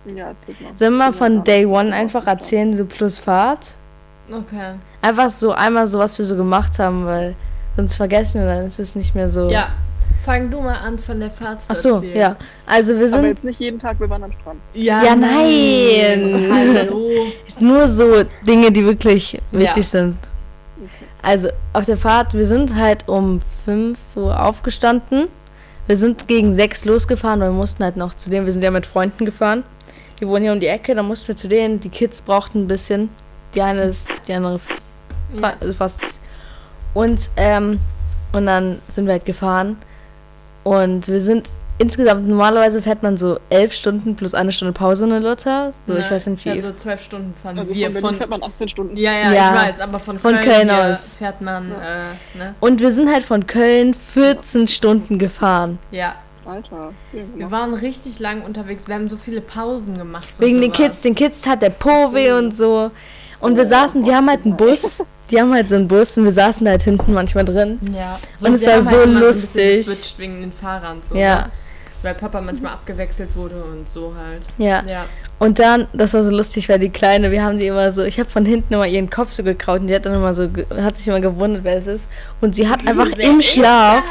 [0.06, 0.76] Ja, erzähl mal.
[0.76, 1.44] Sollen wir mal von.
[1.44, 3.74] Day One Ja, einfach erzählen, so plus Fahrt?
[4.30, 4.76] Okay.
[5.02, 7.36] Einfach so einmal so, was wir so gemacht haben, weil
[7.76, 9.50] sonst vergessen wir, dann ist es nicht mehr so.
[9.50, 9.70] Ja,
[10.26, 12.16] fang du mal an von der Fahrt zu Ach so, erzählen.
[12.16, 12.36] ja.
[12.66, 14.60] Also wir Aber sind jetzt nicht jeden Tag, wir waren am Strand.
[14.74, 16.50] Ja, Ja, nein.
[16.52, 17.10] Hallo.
[17.60, 19.82] nur so Dinge, die wirklich wichtig Ja.
[19.82, 20.18] sind.
[21.22, 25.28] Also auf der Fahrt, wir sind halt um 5 Uhr aufgestanden.
[25.86, 28.70] Wir sind gegen 6 losgefahren, weil wir mussten halt noch zu denen, wir sind ja
[28.72, 29.62] mit Freunden gefahren.
[30.20, 32.66] Die wohnen hier um die Ecke, da mussten wir zu denen, die Kids brauchten ein
[32.66, 33.10] bisschen.
[33.54, 34.58] Die eine ist, die andere
[35.40, 35.54] Ja.
[35.76, 36.00] fast.
[36.94, 37.78] Und, ähm,
[38.32, 39.76] und dann sind wir halt gefahren.
[40.66, 45.10] Und wir sind insgesamt, normalerweise fährt man so elf Stunden plus eine Stunde Pause in
[45.10, 45.70] der Luther.
[45.86, 46.50] So, ich Nein, weiß nicht wie.
[46.50, 48.16] Also zwölf Stunden fahren Also wir von von.
[48.16, 48.96] fährt man 18 Stunden.
[48.96, 49.54] Ja, ja, Ja.
[49.54, 51.18] ich weiß, aber von, Von Köln, Köln aus.
[51.18, 52.54] fährt man, äh, ne?
[52.58, 55.78] Und wir sind halt von Köln 14 Stunden gefahren.
[55.92, 58.88] Ja, Alter, wir waren richtig lang unterwegs.
[58.88, 60.28] Wir haben so viele Pausen gemacht.
[60.38, 60.76] Wegen den sowas.
[60.78, 61.02] Kids.
[61.02, 62.90] Den Kids hat der Po weh und so.
[63.38, 65.04] Und wir saßen, die haben halt einen Bus.
[65.30, 67.78] Die haben halt so einen Bus und wir saßen da halt hinten manchmal drin.
[67.92, 68.18] Ja.
[68.40, 69.86] Und es war so halt ein lustig.
[69.86, 71.16] geswitcht wegen den Fahrern so.
[71.16, 71.36] Ja.
[71.36, 71.50] Ne?
[72.02, 74.42] Weil Papa manchmal abgewechselt wurde und so halt.
[74.58, 74.84] Ja.
[74.86, 75.06] Ja.
[75.38, 78.18] Und dann, das war so lustig, weil die Kleine, wir haben die immer so, ich
[78.18, 80.48] habe von hinten immer ihren Kopf so gekraut und die hat dann immer so,
[80.80, 82.08] hat sich immer gewundert, wer es ist.
[82.40, 84.02] Und sie hat einfach im Schlaf,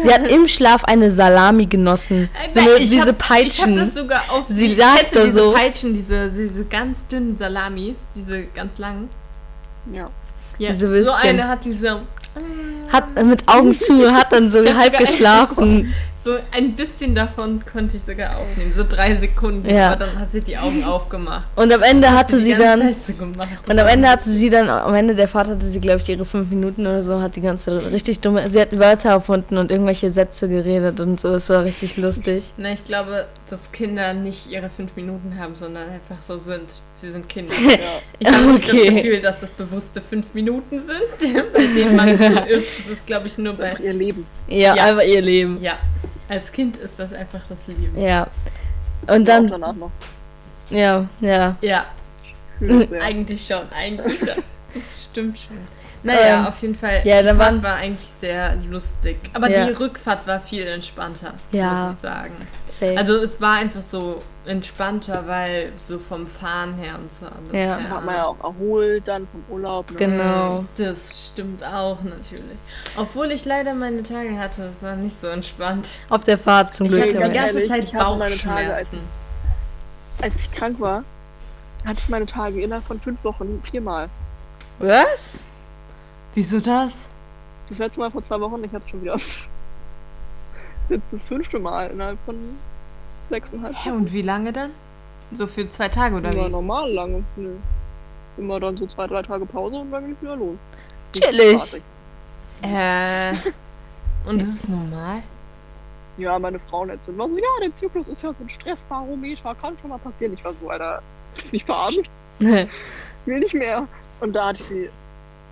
[0.00, 2.28] sie hat im Schlaf eine Salami genossen.
[2.48, 3.74] So eine, ich diese hab, Peitschen.
[3.74, 4.44] Ich hab das sogar auf.
[4.48, 5.52] Sie lag da diese so.
[5.52, 9.08] Peitschen, diese, diese ganz dünnen Salamis, diese ganz langen.
[9.92, 10.10] Ja.
[10.58, 12.00] Ja, Diese so eine hat diese.
[12.92, 15.94] hat äh, mit Augen zu, hat dann so halb geschlafen.
[16.24, 18.72] So ein bisschen davon konnte ich sogar aufnehmen.
[18.72, 19.68] So drei Sekunden.
[19.68, 19.88] Ja.
[19.92, 21.46] Aber dann hat sie die Augen aufgemacht.
[21.54, 23.48] Und am Ende hatte die sie ganze dann, so gemacht.
[23.68, 26.24] und am Ende hatte sie dann, am Ende der Fahrt hatte sie, glaube ich, ihre
[26.24, 30.10] fünf Minuten oder so, hat die ganze richtig dumme, sie hat Wörter erfunden und irgendwelche
[30.10, 32.54] Sätze geredet und so, es war richtig lustig.
[32.56, 36.80] Na, ich glaube, dass Kinder nicht ihre fünf Minuten haben, sondern einfach so sind.
[36.94, 37.52] Sie sind Kinder.
[37.62, 37.78] ja.
[38.18, 38.84] Ich habe nicht Okay.
[38.86, 41.02] das Gefühl, dass das bewusste fünf Minuten sind,
[41.52, 42.78] bei denen man so ist.
[42.78, 43.70] Das ist, glaube ich, nur bei.
[43.70, 44.26] Einfach ihr Leben.
[44.48, 44.84] Ja, Ja.
[44.84, 45.62] einfach ihr Leben.
[45.62, 45.78] Ja,
[46.28, 48.00] als Kind ist das einfach das Leben.
[48.00, 48.28] Ja.
[49.06, 49.90] Und Dann, dann, danach noch.
[50.70, 51.56] ja, ja.
[51.60, 51.86] Ja,
[53.00, 54.42] eigentlich schon, eigentlich schon.
[54.72, 55.58] Das stimmt schon.
[56.04, 57.00] Naja, Ähm, auf jeden Fall.
[57.04, 59.18] ja, die Fahrt waren- war eigentlich sehr lustig.
[59.32, 59.64] Aber Ja.
[59.66, 61.72] die Rückfahrt war viel entspannter, Ja.
[61.86, 62.32] muss ich sagen.
[62.68, 62.96] Safe.
[62.98, 67.64] Also es war einfach so entspannter, weil so vom Fahren her und so alles.
[67.64, 67.78] Ja.
[67.88, 69.90] hat man ja auch erholt dann vom Urlaub.
[69.92, 69.96] Ne?
[69.96, 70.64] genau.
[70.76, 72.58] Das stimmt auch natürlich.
[72.98, 75.88] Obwohl ich leider meine Tage hatte, es war nicht so entspannt.
[76.10, 77.02] Auf der Fahrt zum Ich Glück.
[77.14, 79.08] hatte die ganze ehrlich, Zeit ich hatte meine Tage, als Bauchschmerzen.
[80.20, 81.04] Als ich krank war,
[81.86, 84.08] hatte ich meine Tage innerhalb von fünf Wochen viermal.
[84.78, 85.44] Was?
[86.34, 87.10] Wieso das?
[87.68, 89.16] Das letzte Mal vor zwei Wochen, ich hatte schon wieder.
[90.88, 92.36] Jetzt das fünfte Mal innerhalb von
[93.30, 94.70] sechseinhalb Hä, und wie lange dann?
[95.32, 96.50] So für zwei Tage oder Immer wie?
[96.50, 97.24] normal lange.
[97.36, 97.52] Nö.
[98.36, 100.56] Immer dann so zwei, drei Tage Pause und dann geht's wieder los.
[101.12, 101.82] Chillig.
[102.62, 103.34] Äh.
[104.26, 105.22] Und das ist normal?
[106.16, 109.76] Ja, meine Frauen erzählen war so, ja, der Zyklus ist ja so ein Stressbarometer, kann
[109.80, 110.32] schon mal passieren.
[110.34, 111.02] Ich war so, Alter,
[111.52, 112.06] mich verarschen?
[113.26, 113.88] Ich will nicht mehr.
[114.20, 114.90] Und da hatte ich sie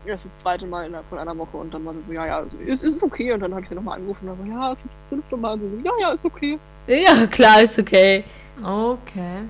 [0.06, 2.26] das ist das zweite Mal innerhalb von einer Woche und dann war sie so, ja,
[2.26, 3.32] ja, also, ist, ist okay.
[3.32, 5.36] Und dann habe ich sie nochmal angerufen und war so, ja, es ist das fünfte
[5.36, 5.52] Mal.
[5.54, 6.58] Und sie so, ja, ja, ist okay.
[6.86, 8.24] ja, klar, ist okay.
[8.62, 9.42] Okay.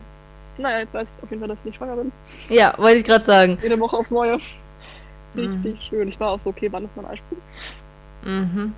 [0.59, 2.13] Naja, jetzt weiß ich auf jeden Fall, dass ich nicht schwanger bin.
[2.49, 3.59] Ja, wollte ich gerade sagen.
[3.63, 4.37] Jede Woche aufs Neue.
[5.35, 5.41] Mhm.
[5.41, 6.09] Richtig schön.
[6.09, 7.39] Ich war auch so, okay, wann ist mein Eisprung?
[8.25, 8.75] Mhm.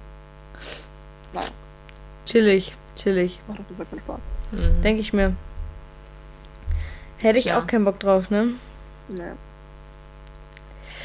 [2.25, 3.41] Chillig, chillig.
[3.49, 4.21] Macht auf jeden Fall keinen Spaß.
[4.53, 4.83] mhm.
[4.83, 5.35] Denke ich mir.
[7.19, 7.59] Hätte ich Tja.
[7.59, 8.51] auch keinen Bock drauf, ne?
[9.09, 9.33] Nee.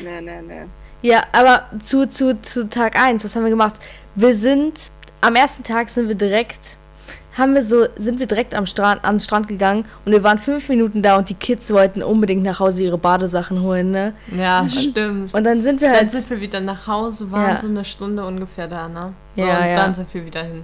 [0.03, 0.61] Nee, nee, nee.
[1.01, 3.75] Ja, aber zu, zu, zu Tag 1, was haben wir gemacht?
[4.15, 6.75] Wir sind, am ersten Tag sind wir direkt,
[7.37, 10.67] haben wir so, sind wir direkt am Strand, ans Strand gegangen und wir waren fünf
[10.67, 14.13] Minuten da und die Kids wollten unbedingt nach Hause ihre Badesachen holen, ne?
[14.37, 15.33] Ja, stimmt.
[15.33, 16.11] Und dann sind wir Dann halt.
[16.11, 17.59] sind wir wieder nach Hause, waren Ja.
[17.59, 19.13] so eine Stunde ungefähr da, ne?
[19.37, 19.75] So, Ja, und ja.
[19.77, 20.63] dann sind wir wieder hin.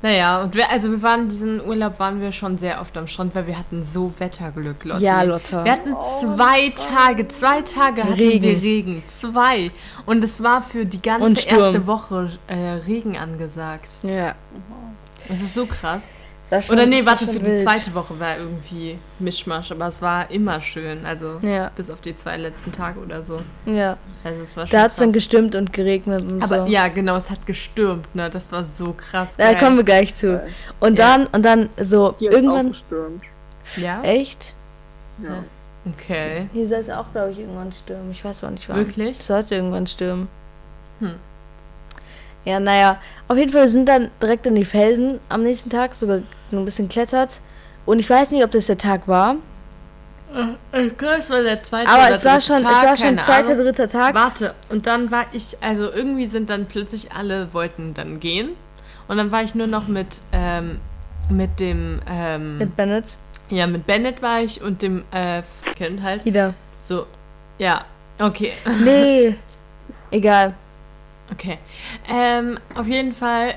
[0.00, 3.34] Naja, und wir, also wir waren, diesen Urlaub waren wir schon sehr oft am Strand,
[3.34, 5.04] weil wir hatten so Wetterglück, Lotti.
[5.04, 5.64] Ja, Lotta.
[5.64, 8.44] Wir hatten zwei Tage, zwei Tage hatten Regen.
[8.44, 9.72] wir Regen, zwei.
[10.06, 13.90] Und es war für die ganze erste Woche äh, Regen angesagt.
[14.02, 14.36] Ja.
[15.26, 16.14] Das ist so krass.
[16.62, 17.60] Schon- Oder nee, warte, für die wild.
[17.60, 21.04] zweite Woche war irgendwie Mischmasch, aber es war immer schön.
[21.04, 23.42] Also Ja, bis auf die zwei letzten Tage oder so.
[23.66, 23.98] ja.
[24.24, 26.72] Also es war schon Da hat es dann gestürmt und geregnet und Aber so.
[26.72, 28.30] ja, genau, es hat gestürmt, ne?
[28.30, 29.36] Das war so krass.
[29.36, 29.58] Da geil.
[29.58, 30.42] kommen wir gleich zu.
[30.80, 31.16] Und Ja.
[31.18, 32.70] dann, und dann so Hier ist auch irgendwann.
[32.72, 33.22] gestürmt.
[33.76, 34.02] Ja?
[34.02, 34.54] Echt?
[35.22, 35.44] Ja.
[35.96, 36.48] Okay.
[36.52, 38.10] Hier soll es auch, glaube ich, irgendwann stürmen.
[38.10, 38.76] Ich weiß auch nicht wann.
[38.78, 39.20] Wirklich?
[39.20, 40.28] Es sollte irgendwann stürmen.
[41.00, 41.14] Hm.
[42.48, 42.98] Ja, naja.
[43.28, 46.64] Auf jeden Fall sind dann direkt in die Felsen am nächsten Tag, sogar so ein
[46.64, 47.40] bisschen klettert.
[47.84, 49.36] Und ich weiß nicht, ob das der Tag war.
[50.72, 53.64] Es war der zweite Aber oder es war schon, Tag, es war schon zweiter, Ahnung.
[53.64, 54.14] dritter Tag.
[54.14, 58.50] Warte, und dann war ich, also irgendwie sind dann plötzlich alle wollten dann gehen.
[59.08, 60.80] Und dann war ich nur noch mit, ähm,
[61.30, 63.16] mit dem, ähm, Mit Bennett.
[63.50, 65.42] ja, mit Bennett war ich und dem, äh,
[65.76, 66.24] Kind halt.
[66.24, 66.54] Ida.
[66.78, 67.06] So,
[67.58, 67.84] ja,
[68.18, 68.52] okay.
[68.84, 69.36] Nee.
[70.10, 70.54] Egal.
[71.32, 71.58] Okay.
[72.08, 73.54] Ähm, auf jeden Fall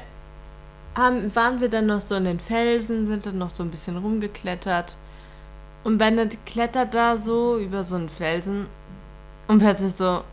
[0.96, 3.98] haben, waren wir dann noch so in den Felsen, sind dann noch so ein bisschen
[3.98, 4.96] rumgeklettert.
[5.84, 8.68] Und Bennett klettert da so über so einen Felsen
[9.48, 10.24] und plötzlich so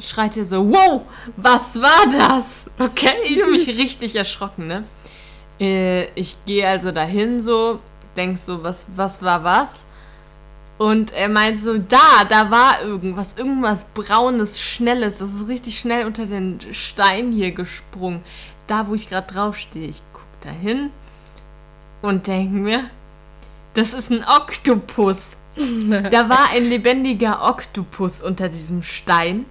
[0.00, 1.02] schreit ihr so, wow,
[1.36, 2.70] was war das?
[2.78, 4.84] Okay, ich habe mich richtig erschrocken, ne?
[5.60, 7.78] Äh, Ich gehe also dahin so,
[8.16, 9.84] denk so, was, was war was?
[10.76, 15.18] Und er meint so, da, da war irgendwas, irgendwas braunes, schnelles.
[15.18, 18.22] Das ist richtig schnell unter den Stein hier gesprungen.
[18.66, 19.88] Da, wo ich gerade draufstehe.
[19.88, 20.90] Ich guck da hin
[22.02, 22.90] und denke mir,
[23.74, 25.36] das ist ein Oktopus.
[25.56, 29.46] da war ein lebendiger Oktopus unter diesem Stein.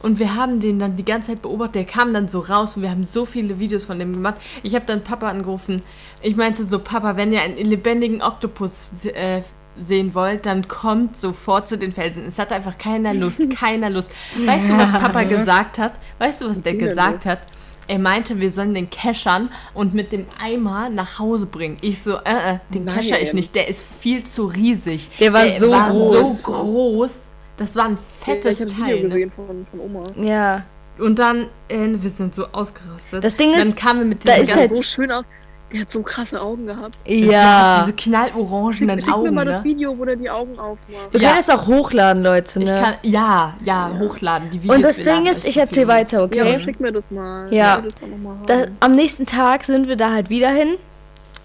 [0.00, 1.74] Und wir haben den dann die ganze Zeit beobachtet.
[1.76, 4.36] Der kam dann so raus und wir haben so viele Videos von dem gemacht.
[4.62, 5.82] Ich habe dann Papa angerufen.
[6.22, 9.42] Ich meinte so, Papa, wenn ihr einen lebendigen Oktopus äh,
[9.76, 12.26] sehen wollt, dann kommt sofort zu den Felsen.
[12.26, 14.10] Es hatte einfach keiner Lust, keiner Lust.
[14.44, 15.92] Weißt du, was Papa gesagt hat?
[16.18, 17.40] Weißt du, was der gesagt hat?
[17.88, 21.78] Er meinte, wir sollen den keschern und mit dem Eimer nach Hause bringen.
[21.80, 22.94] Ich so, äh, äh den Nein.
[22.94, 23.54] kescher ich nicht.
[23.56, 25.10] Der ist viel zu riesig.
[25.18, 26.42] Der war so groß.
[26.42, 27.26] so groß.
[27.56, 28.94] Das war ein fettes ich Teil.
[28.94, 29.08] Video Ne?
[29.08, 30.04] gesehen von, von Oma.
[30.16, 30.64] Ja.
[30.98, 33.24] Und dann, äh, wir sind so ausgerastet.
[33.24, 35.10] Das Ding dann ist, kamen wir mit da diesen ist Der halt- hat so schön
[35.10, 35.24] aus.
[35.72, 36.98] Der hat so krasse Augen gehabt.
[37.06, 37.80] Ja.
[37.82, 39.64] diese knallorangenen Schick, schick mir Augen, mal das ne?
[39.64, 41.12] Video, wo der die Augen aufmacht.
[41.12, 41.28] Wir Ja.
[41.30, 42.64] können es auch hochladen, Leute, ne?
[42.64, 44.76] Ich kann, ja, ja, hochladen, die Videos.
[44.76, 46.40] Und das Ding ist, ich erzähle weiter, Ja, okay?
[46.40, 47.52] aber schick mir das mal.
[47.52, 47.80] Ja.
[47.80, 48.46] Das mal haben.
[48.46, 50.76] Da, am nächsten Tag sind wir da halt wieder hin.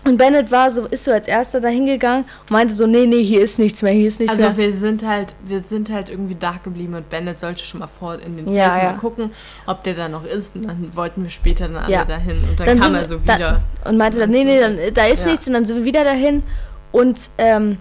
[0.07, 3.23] Und Bennett war so, ist so als erster da hingegangen und meinte so, nee, nee,
[3.23, 4.57] hier ist nichts mehr, hier ist nichts Also mehr.
[4.57, 8.13] wir sind halt, wir sind halt irgendwie da geblieben und Bennett sollte schon mal vor
[8.15, 8.91] in den Felsen Ja, ja.
[8.91, 9.31] mal gucken,
[9.65, 10.55] ob der da noch ist.
[10.55, 12.05] Und dann wollten wir später dann alle Ja.
[12.05, 12.37] dahin.
[12.49, 13.61] Und dann, Dann kam er so da- wieder.
[13.85, 15.31] Und meinte dann, nee, nee, dann, da ist Ja.
[15.31, 15.47] nichts.
[15.47, 16.43] Und dann sind wir wieder dahin.
[16.91, 17.77] Und, ähm,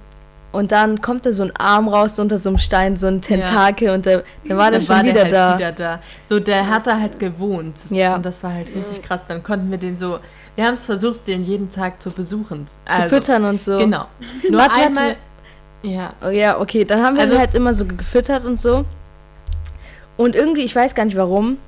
[0.53, 3.91] und dann kommt da so ein Arm raus unter so einem Stein, so ein Tentakel.
[3.91, 5.59] Und da, dann war der dann schon war wieder der halt da.
[5.59, 6.01] wieder da.
[6.25, 7.75] So, der hat da halt gewohnt.
[7.91, 8.17] Ja.
[8.17, 9.25] Und das war halt richtig krass.
[9.29, 10.19] Dann konnten wir den so,
[10.57, 12.66] wir haben es versucht, den jeden Tag zu besuchen.
[12.66, 13.79] Zu Also, füttern und so.
[13.79, 14.07] Genau.
[14.51, 15.16] Nur hat einmal.
[15.83, 16.14] Ja.
[16.25, 18.85] Oh, Ja, okay, dann haben wir Also- sie halt immer so gefüttert und so.
[20.16, 21.59] Und irgendwie, ich weiß gar nicht warum,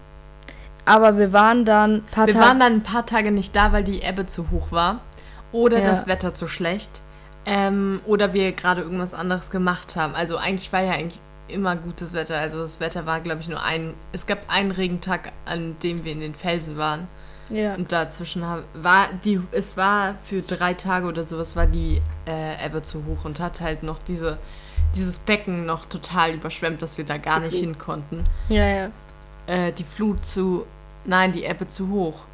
[0.86, 2.46] aber wir waren dann ein paar Wir Tage.
[2.46, 5.00] waren dann ein paar Tage nicht da, weil die Ebbe zu hoch war.
[5.52, 5.84] Oder Ja.
[5.90, 7.02] das Wetter zu schlecht.
[7.46, 10.14] Ähm, oder wir gerade irgendwas anderes gemacht haben.
[10.14, 12.36] Also eigentlich war ja eigentlich immer gutes Wetter.
[12.38, 13.94] Also das Wetter war, glaube ich, nur ein.
[14.12, 17.06] Es gab einen Regentag, an dem wir in den Felsen waren.
[17.50, 17.74] Ja.
[17.74, 18.42] Und dazwischen
[18.74, 19.40] war die.
[19.52, 23.60] Es war für drei Tage oder sowas war die äh, Ebbe zu hoch und hat
[23.60, 24.38] halt noch diese
[24.94, 28.24] dieses Becken noch total überschwemmt, dass wir da gar nicht hin konnten.
[28.48, 28.90] ja, ja.
[29.46, 30.66] Äh, die Flut zu.
[31.04, 32.26] Nein, die Ebbe zu hoch.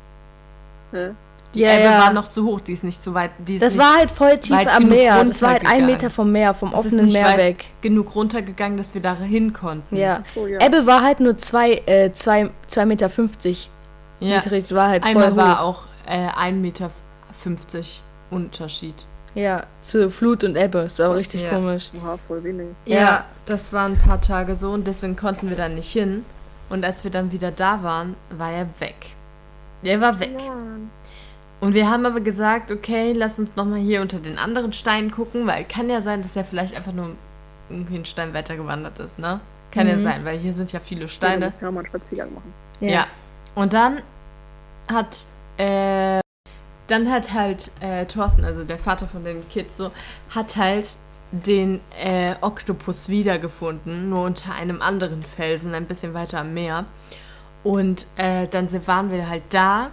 [0.93, 1.11] Hä?
[1.55, 2.01] Die Ja, Ebbe ja.
[2.01, 3.31] war noch zu hoch, die ist nicht so weit.
[3.39, 5.25] Die ist Das nicht war halt voll tief am Meer.
[5.25, 5.87] Das war halt ein.
[5.87, 7.65] Meter vom Meer, vom ist offenen nicht Meer weit weg.
[7.81, 9.97] genug runtergegangen, dass wir da hin konnten.
[9.97, 10.25] Ja.
[10.35, 10.61] So, ja.
[10.61, 13.71] Ebbe war halt nur zwei, äh, zwei, zwei Meter fünfzig
[14.25, 14.37] ja.
[14.39, 14.73] niedrig.
[14.75, 15.37] War halt voll Einmal hoch.
[15.37, 16.91] war auch äh, 1,50 Meter
[18.31, 18.95] Unterschied.
[19.35, 20.83] Ja, zu Flut und Ebbe.
[20.85, 21.51] Das war aber richtig Ja.
[21.51, 21.91] komisch.
[22.01, 22.69] Oha, voll wenig.
[22.87, 22.99] Ja.
[22.99, 23.25] Ja.
[23.47, 26.25] das waren ein paar Tage so und deswegen konnten wir da nicht hin.
[26.71, 29.15] Und als wir dann wieder da waren, war er weg.
[29.85, 30.35] Der war weg.
[30.37, 30.91] Mann.
[31.61, 35.47] Und wir haben aber gesagt, okay, lass uns nochmal hier unter den anderen Steinen gucken,
[35.47, 37.11] weil kann ja sein, dass er vielleicht einfach nur
[37.71, 39.41] irgendwie einen Stein weitergewandert ist, ne?
[39.73, 40.01] Kann ja Mhm.
[40.01, 41.49] sein, weil hier sind ja viele Ja, Steine.
[41.61, 42.53] ja einen Spaziergang machen.
[42.81, 43.07] Ja.
[43.55, 44.03] Und dann
[44.93, 46.21] hat äh,
[46.87, 49.91] dann hat halt äh, Thorsten, also der Vater von den Kids, so,
[50.35, 50.97] hat halt
[51.33, 56.85] den äh, Oktopus wiedergefunden, nur unter einem anderen Felsen, ein bisschen weiter am Meer.
[57.63, 59.89] Und äh, dann waren wir halt da,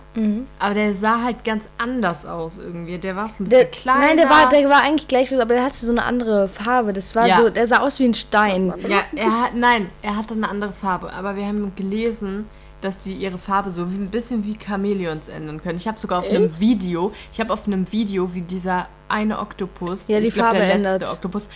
[0.60, 2.97] aber der sah halt ganz anders aus irgendwie.
[2.97, 3.99] Der war ein bisschen Der, kleiner.
[4.08, 6.91] nein, der war, der war eigentlich gleich groß, aber der hatte so eine andere Farbe.
[6.91, 7.38] Das war Ja.
[7.38, 8.73] so, der sah aus wie ein Stein.
[8.89, 11.13] Ja, er hat, nein, er hatte eine andere Farbe.
[11.13, 12.49] Aber wir haben gelesen,
[12.82, 15.78] dass die ihre Farbe so ein bisschen wie Chamäleons ändern können.
[15.78, 20.08] Ich habe sogar auf einem Video, ich habe auf einem Video, wie dieser eine Oktopus,
[20.08, 21.13] Ja, die ich glaub, Farbe der letzte ändert.
[21.13, 21.48] Oktopus,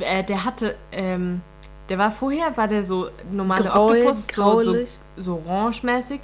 [0.00, 1.40] äh, der hatte, ähm,
[1.88, 4.98] der war vorher, war der so normale Grau, Oktopus, so, so, graulich.
[5.16, 6.20] so orange-mäßig.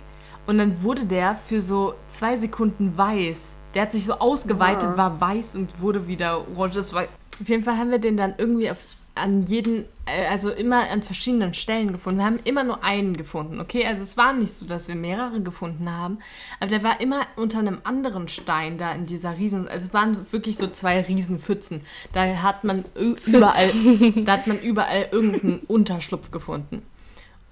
[0.46, 3.56] Und dann wurde der für so zwei Sekunden weiß.
[3.74, 4.96] Der hat sich so ausgeweitet, Ah.
[4.98, 6.74] war weiß und wurde wieder orange.
[6.74, 7.04] Das war,
[7.40, 8.76] auf jeden Fall haben wir den dann irgendwie auf,
[9.14, 12.18] an jeden, äh, also immer an verschiedenen Stellen gefunden.
[12.18, 13.86] Wir haben immer nur einen gefunden, okay?
[13.86, 16.18] Also es war nicht so, dass wir mehrere gefunden haben,
[16.58, 20.32] aber der war immer unter einem anderen Stein da in dieser riesen, also es waren
[20.32, 21.82] wirklich so zwei Riesenpfützen.
[22.12, 26.82] Da hat man überall, da hat man überall irgendeinen Unterschlupf gefunden.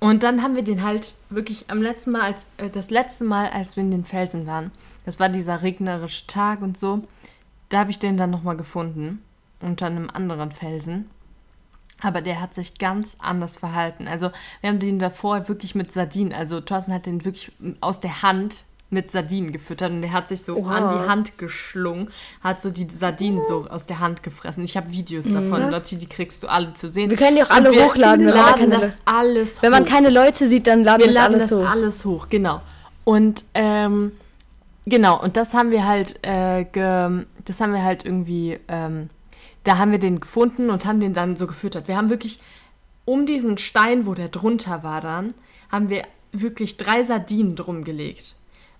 [0.01, 3.51] Und dann haben wir den halt wirklich am letzten Mal, als, äh, das letzte Mal,
[3.51, 4.73] als wir in den Felsen waren,
[5.05, 7.03] das war dieser regnerische Tag und so,
[7.69, 9.23] da habe ich den dann nochmal gefunden,
[9.61, 11.09] unter einem anderen Felsen.
[12.03, 14.09] Aber der hat sich ganz anders verhalten.
[14.09, 18.23] Also wir haben den davor wirklich mit Sardinen, also Thorsten hat den wirklich aus der
[18.23, 20.75] Hand mit Sardinen gefüttert und der hat sich so Oha.
[20.75, 22.09] an die Hand geschlungen,
[22.43, 24.65] hat so die Sardinen so aus der Hand gefressen.
[24.65, 27.09] Ich habe Videos davon, Lotti, die kriegst du alle zu sehen.
[27.09, 29.63] Wir können die auch alle wir hochladen, wenn man da laden keine das Le- alles
[29.63, 29.89] Wenn man hoch.
[29.89, 31.71] keine Leute sieht, dann laden Wir wir das laden alles das hoch.
[31.71, 32.61] alles hoch, genau.
[33.05, 34.13] Und ähm,
[34.85, 36.67] genau, und das haben wir halt, äh,
[37.47, 39.09] das haben wir halt irgendwie, ähm,
[39.65, 41.89] da haben wir den gefunden und haben den dann so gefüttert.
[41.89, 42.41] Wir haben wirklich
[43.05, 45.35] um diesen Stein, wo der drunter war dann,
[45.71, 48.37] haben wir wirklich drei Sardinen drum gelegt.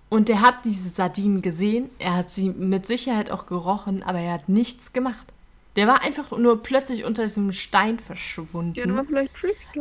[0.09, 4.33] Und der hat diese Sardinen gesehen, er hat sie mit Sicherheit auch gerochen, aber er
[4.33, 5.27] hat nichts gemacht.
[5.75, 8.73] Der war einfach nur plötzlich unter diesem Stein verschwunden.
[8.75, 9.31] Ja, du war vielleicht.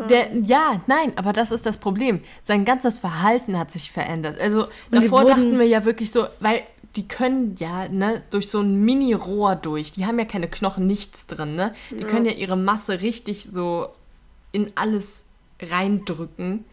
[0.08, 2.20] Der, ja, nein, aber das ist das Problem.
[2.42, 4.40] Sein ganzes Verhalten hat sich verändert.
[4.40, 6.62] Also die davor wurden- dachten wir ja wirklich so, weil
[6.96, 9.92] die können ja ne, durch so ein Mini-Rohr durch.
[9.92, 11.54] Die haben ja keine Knochen, nichts drin.
[11.54, 11.72] Ne?
[11.90, 13.88] Die können ja ihre Masse richtig so
[14.52, 15.28] in alles
[15.60, 16.64] reindrücken.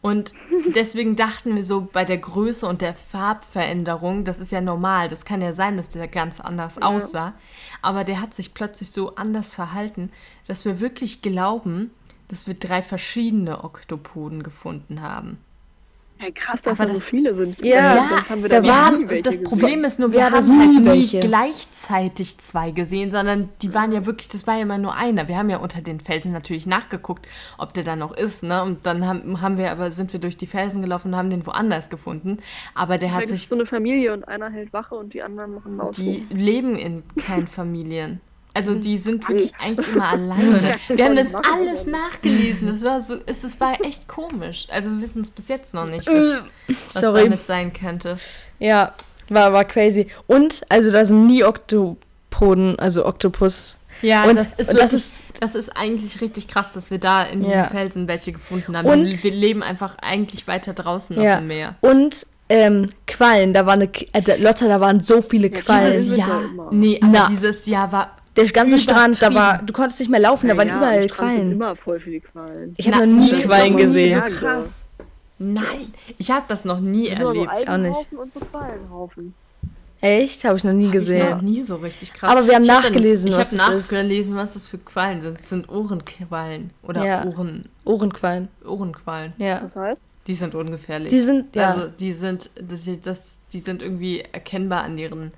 [0.00, 0.32] Und
[0.74, 5.24] deswegen dachten wir so bei der Größe und der Farbveränderung, das ist ja normal, das
[5.24, 7.34] kann ja sein, dass der ganz anders aussah.
[7.82, 10.10] Aber der hat sich plötzlich so anders verhalten,
[10.46, 11.90] dass wir wirklich glauben,
[12.28, 15.38] dass wir drei verschiedene Oktopoden gefunden haben.
[16.22, 17.64] Ey, krass, dass Aber da so das- viele sind.
[17.64, 19.44] Ja, sonst haben wir da waren- das gesehen.
[19.44, 21.20] Problem ist nur, wir hatten haben halt nie welche.
[21.20, 25.28] gleichzeitig zwei gesehen, sondern die waren ja wirklich, das war ja immer nur einer.
[25.28, 27.26] Wir haben ja unter den Felsen natürlich nachgeguckt,
[27.58, 28.62] ob der da noch ist, ne?
[28.62, 31.46] Und dann haben, haben wir aber, sind wir durch die Felsen gelaufen und haben den
[31.46, 32.38] woanders gefunden.
[32.74, 35.14] Aber der hat Vielleicht ist sich, es so eine Familie und einer hält Wache und
[35.14, 35.96] die anderen machen Maus.
[35.96, 38.20] die leben in keinen Familien.
[38.68, 40.72] Also die sind wirklich eigentlich immer alleine.
[40.88, 42.68] Wir haben das alles nachgelesen.
[42.68, 44.66] Das war so, es, es war echt komisch.
[44.70, 46.44] Also wir wissen es bis jetzt noch nicht, was,
[46.92, 48.16] was damit sein könnte.
[48.58, 48.94] Ja,
[49.28, 50.08] war, war crazy.
[50.26, 53.78] Und, also da sind nie Oktopoden, also Oktopus.
[54.02, 56.98] Ja, Und- das, ist und das wirklich, ist- das ist eigentlich richtig krass, dass wir
[56.98, 57.64] da in diesen Ja.
[57.66, 58.88] Felsen welche gefunden haben.
[58.88, 61.32] Und- wir leben einfach eigentlich weiter draußen Ja.
[61.34, 61.74] auf dem Meer.
[61.80, 65.92] Und ähm, Quallen, da war eine, äh, da- Lotta, da waren so viele Quallen.
[65.92, 67.28] Dieses Jahr, ja nee, aber Na.
[67.30, 70.68] dieses Jahr war Der ganze Strand, da war, du konntest nicht mehr laufen, da waren
[70.68, 71.52] Ja, überall Quallen.
[71.52, 72.74] immer voll viele Quallen.
[72.76, 74.22] Ich habe noch nie das Quallen war nie gesehen.
[74.28, 74.86] So krass.
[75.38, 77.68] Nein, ich habe das noch nie Nur so erlebt.
[77.68, 78.12] auch nicht.
[78.12, 79.34] Und so Quallenhaufen.
[80.02, 80.44] Echt?
[80.44, 81.44] Habe ich noch nie Ich noch gesehen.
[81.44, 82.30] nie so richtig krass.
[82.30, 83.92] Aber wir haben Ich hab dann- nachgelesen, ich was hab ist.
[83.92, 85.38] nachgelesen, was das für Quallen sind.
[85.38, 87.24] Es sind Ohrenquallen oder Ja.
[87.24, 88.48] Ohren, Ohrenquallen.
[88.66, 89.32] Ohrenquallen.
[89.38, 89.60] Ja.
[89.60, 89.98] Das heißt?
[90.26, 91.08] Die sind ungefährlich.
[91.10, 91.70] Die sind, ja.
[91.72, 95.32] Also die sind, das, das, die sind irgendwie erkennbar an ihren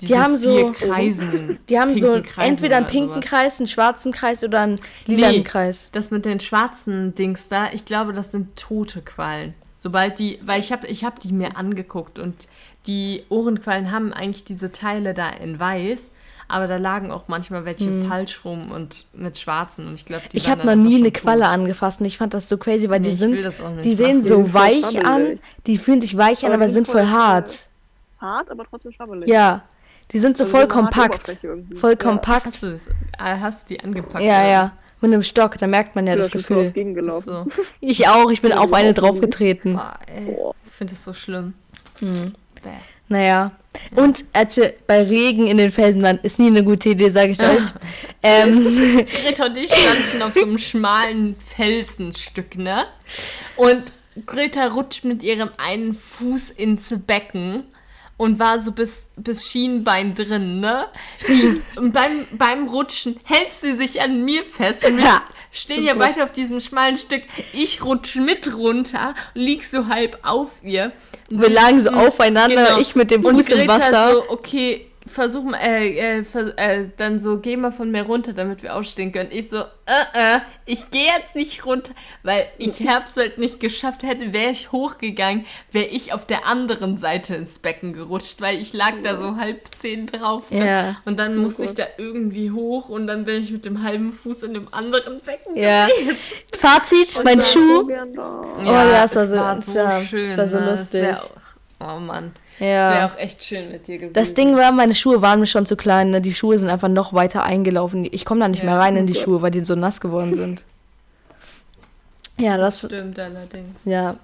[0.00, 1.58] Die diesen haben so- Kreisen.
[1.68, 3.24] die haben so Kreisen entweder einen pinken sowas.
[3.24, 5.42] Kreis, einen schwarzen Kreis oder einen lilanen Nee.
[5.44, 5.90] Kreis.
[5.92, 9.54] Das mit den schwarzen Dings da, ich glaube, das sind tote Quallen.
[9.76, 12.34] Sobald die, weil ich habe ich hab die mir angeguckt und
[12.86, 16.10] die Ohrenquallen haben eigentlich diese Teile da in weiß,
[16.48, 20.32] aber da lagen auch manchmal welche falsch rum und mit schwarzen und ich glaube, die
[20.32, 20.38] Hm.
[20.38, 21.50] Ich habe noch nie eine Qualle tot.
[21.52, 23.38] angefasst und ich fand das so crazy, weil Nee, die sind,
[23.84, 24.22] die sehen machen.
[24.22, 27.04] so Die weich an, die fühlen sich weich an, Aber aber die sind sind voll
[27.04, 27.66] voll, hart.
[28.20, 29.28] Hart, aber trotzdem schwabbelig.
[29.28, 29.62] Ja,
[30.12, 31.38] die sind so Also voll kompakt,
[31.76, 31.96] voll Ja.
[31.96, 32.46] kompakt.
[32.46, 32.92] Hast du, das, äh,
[33.40, 34.24] hast du die angepackt?
[34.24, 34.48] Ja, oder?
[34.48, 37.10] ja, mit einem Stock, da merkt man ja Ja, das ich bin voll Gefühl.
[37.22, 37.46] So.
[37.80, 39.74] Ich auch, ich bin Ja, auf eine draufgetreten.
[39.74, 39.98] Boah,
[40.66, 41.54] ich finde das so schlimm.
[42.00, 42.32] Hm.
[42.62, 42.70] Bäh.
[43.08, 43.52] Naja.
[43.96, 47.32] Und als wir bei Regen in den Felsen waren, ist nie eine gute Idee, sage
[47.32, 47.62] ich euch.
[48.22, 48.64] ähm,
[49.06, 52.86] Greta und ich standen auf so einem schmalen Felsenstück, ne?
[53.56, 53.82] Und
[54.26, 57.64] Greta rutscht mit ihrem einen Fuß ins Becken
[58.16, 60.86] und war so bis, bis Schienbein drin, ne?
[61.76, 65.22] Und beim, beim Rutschen hält sie sich an mir fest und wir Ja.
[65.50, 67.22] stehen ja beide auf diesem schmalen Stück.
[67.52, 70.92] Ich rutsch mit runter, lieg so halb auf ihr.
[71.30, 72.78] Und Wir lagen so aufeinander, Genau.
[72.80, 74.12] ich mit dem und Fuß im Greta Wasser.
[74.12, 78.32] so, okay, versuch mal, äh, äh, vers äh, dann so, geh mal von mir runter,
[78.32, 79.30] damit wir aufstehen können.
[79.32, 84.02] Ich so, äh, äh, ich gehe jetzt nicht runter, weil ich hab's halt nicht geschafft
[84.02, 88.72] hätte, wäre ich hochgegangen, wäre ich auf der anderen Seite ins Becken gerutscht, weil ich
[88.72, 90.50] lag da so halb zehn drauf.
[90.50, 90.66] Ne?
[90.66, 90.96] Ja.
[91.04, 94.44] Und dann musste ich da irgendwie hoch und dann bin ich mit dem halben Fuß
[94.44, 95.56] in dem anderen Becken.
[95.56, 95.86] Ja.
[96.58, 97.82] Fazit, mein Schuh.
[97.82, 98.40] so da.
[98.58, 100.30] Oh ja, es war so- war so schön.
[100.30, 100.70] es war so ne?
[100.70, 101.43] Lustig.
[101.84, 102.32] Oh Mann.
[102.56, 103.06] Es wäre Ja.
[103.06, 104.12] auch echt schön mit dir gewesen.
[104.14, 106.10] Das Ding war, meine Schuhe waren mir schon zu klein.
[106.10, 106.20] Ne?
[106.20, 108.06] Die Schuhe sind einfach noch weiter eingelaufen.
[108.10, 108.70] Ich komme da nicht Ja.
[108.70, 110.64] mehr rein in die Schuhe, weil die so nass geworden sind.
[112.38, 112.78] Ja, das.
[112.80, 113.84] stimmt allerdings.
[113.84, 114.16] Ja.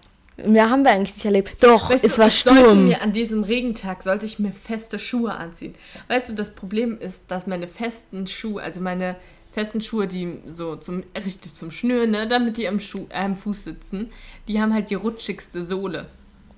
[0.45, 1.63] Mehr haben wir eigentlich nicht erlebt.
[1.63, 2.87] Doch, Weißt es du, war ich sollte Sturm.
[2.89, 5.75] mir an diesem Regentag sollte ich mir feste Schuhe anziehen.
[6.09, 9.17] Weißt du, das Problem ist, dass meine festen Schuhe, also meine
[9.53, 13.37] festen Schuhe, die so zum richtig zum Schnüren, ne, damit die am Schuh, äh, am
[13.37, 14.11] Fuß sitzen,
[14.49, 16.07] die haben halt die rutschigste Sohle.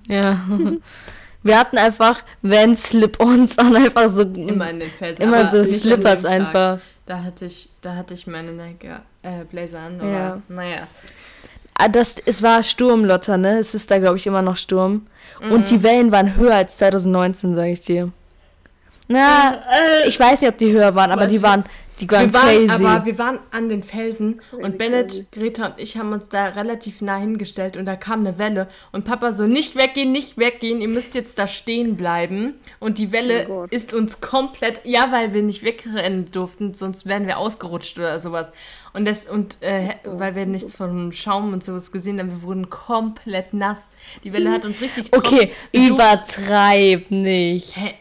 [0.07, 0.39] Ja.
[1.45, 4.21] Wir hatten einfach Van Slip-Ons an, einfach so.
[4.21, 5.23] Immer in den Felsen.
[5.23, 6.79] Immer so Slippers einfach.
[7.05, 8.87] Da hatte ich, da hatte ich meine Nike
[9.23, 10.41] äh, Blazer an, aber Ja.
[10.47, 10.87] naja.
[11.77, 13.57] Ah, Das, es war Sturm, Lotta, ne?
[13.59, 15.07] Es ist da, glaube ich, immer noch Sturm.
[15.41, 15.51] Mhm.
[15.51, 18.11] Und die Wellen waren höher als 2019, sage ich dir.
[19.07, 19.59] Na,
[20.07, 21.65] ich weiß nicht, ob die höher waren, aber die waren,
[21.99, 22.85] die waren Wir waren, crazy.
[22.85, 25.31] aber wir waren an den Felsen und Bennett.
[25.31, 29.05] Greta und ich haben uns da relativ nah hingestellt und da kam eine Welle und
[29.05, 33.47] Papa so, nicht weggehen, nicht weggehen, ihr müsst jetzt da stehen bleiben und die Welle
[33.49, 38.19] Oh ist uns komplett, ja, weil wir nicht wegrennen durften, sonst wären wir ausgerutscht oder
[38.19, 38.53] sowas
[38.93, 42.69] und das und äh, weil wir nichts von Schaum und sowas gesehen haben, wir wurden
[42.69, 43.89] komplett nass.
[44.23, 45.93] Die Welle hat uns richtig okay, getroffen.
[45.93, 47.75] Übertreib nicht.
[47.77, 47.93] Hä?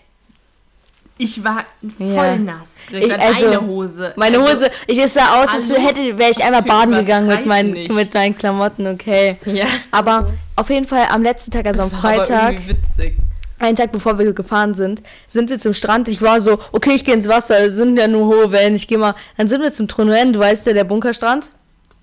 [1.25, 1.65] Ich war
[1.99, 2.37] voll Ja.
[2.37, 2.81] nass.
[2.91, 4.13] Ich- also, Deine Hose.
[4.17, 7.47] Meine Also, Hose, ich es sah aus, als hätte, wäre ich einmal baden gegangen mit
[7.47, 7.93] meinen, nicht.
[7.93, 9.37] mit meinen Klamotten, okay.
[9.45, 9.67] Ja.
[9.93, 13.17] Aber auf jeden Fall am letzten Tag, also am Das war aber Freitag, witzig.
[13.61, 16.09] einen Tag bevor wir gefahren sind, sind wir zum Strand.
[16.09, 18.89] Ich war so, okay, ich gehe ins Wasser, es sind ja nur hohe Wellen, ich
[18.89, 19.15] gehe mal.
[19.37, 21.51] Dann sind wir zum Tronuen, du weißt ja, der Bunkerstrand.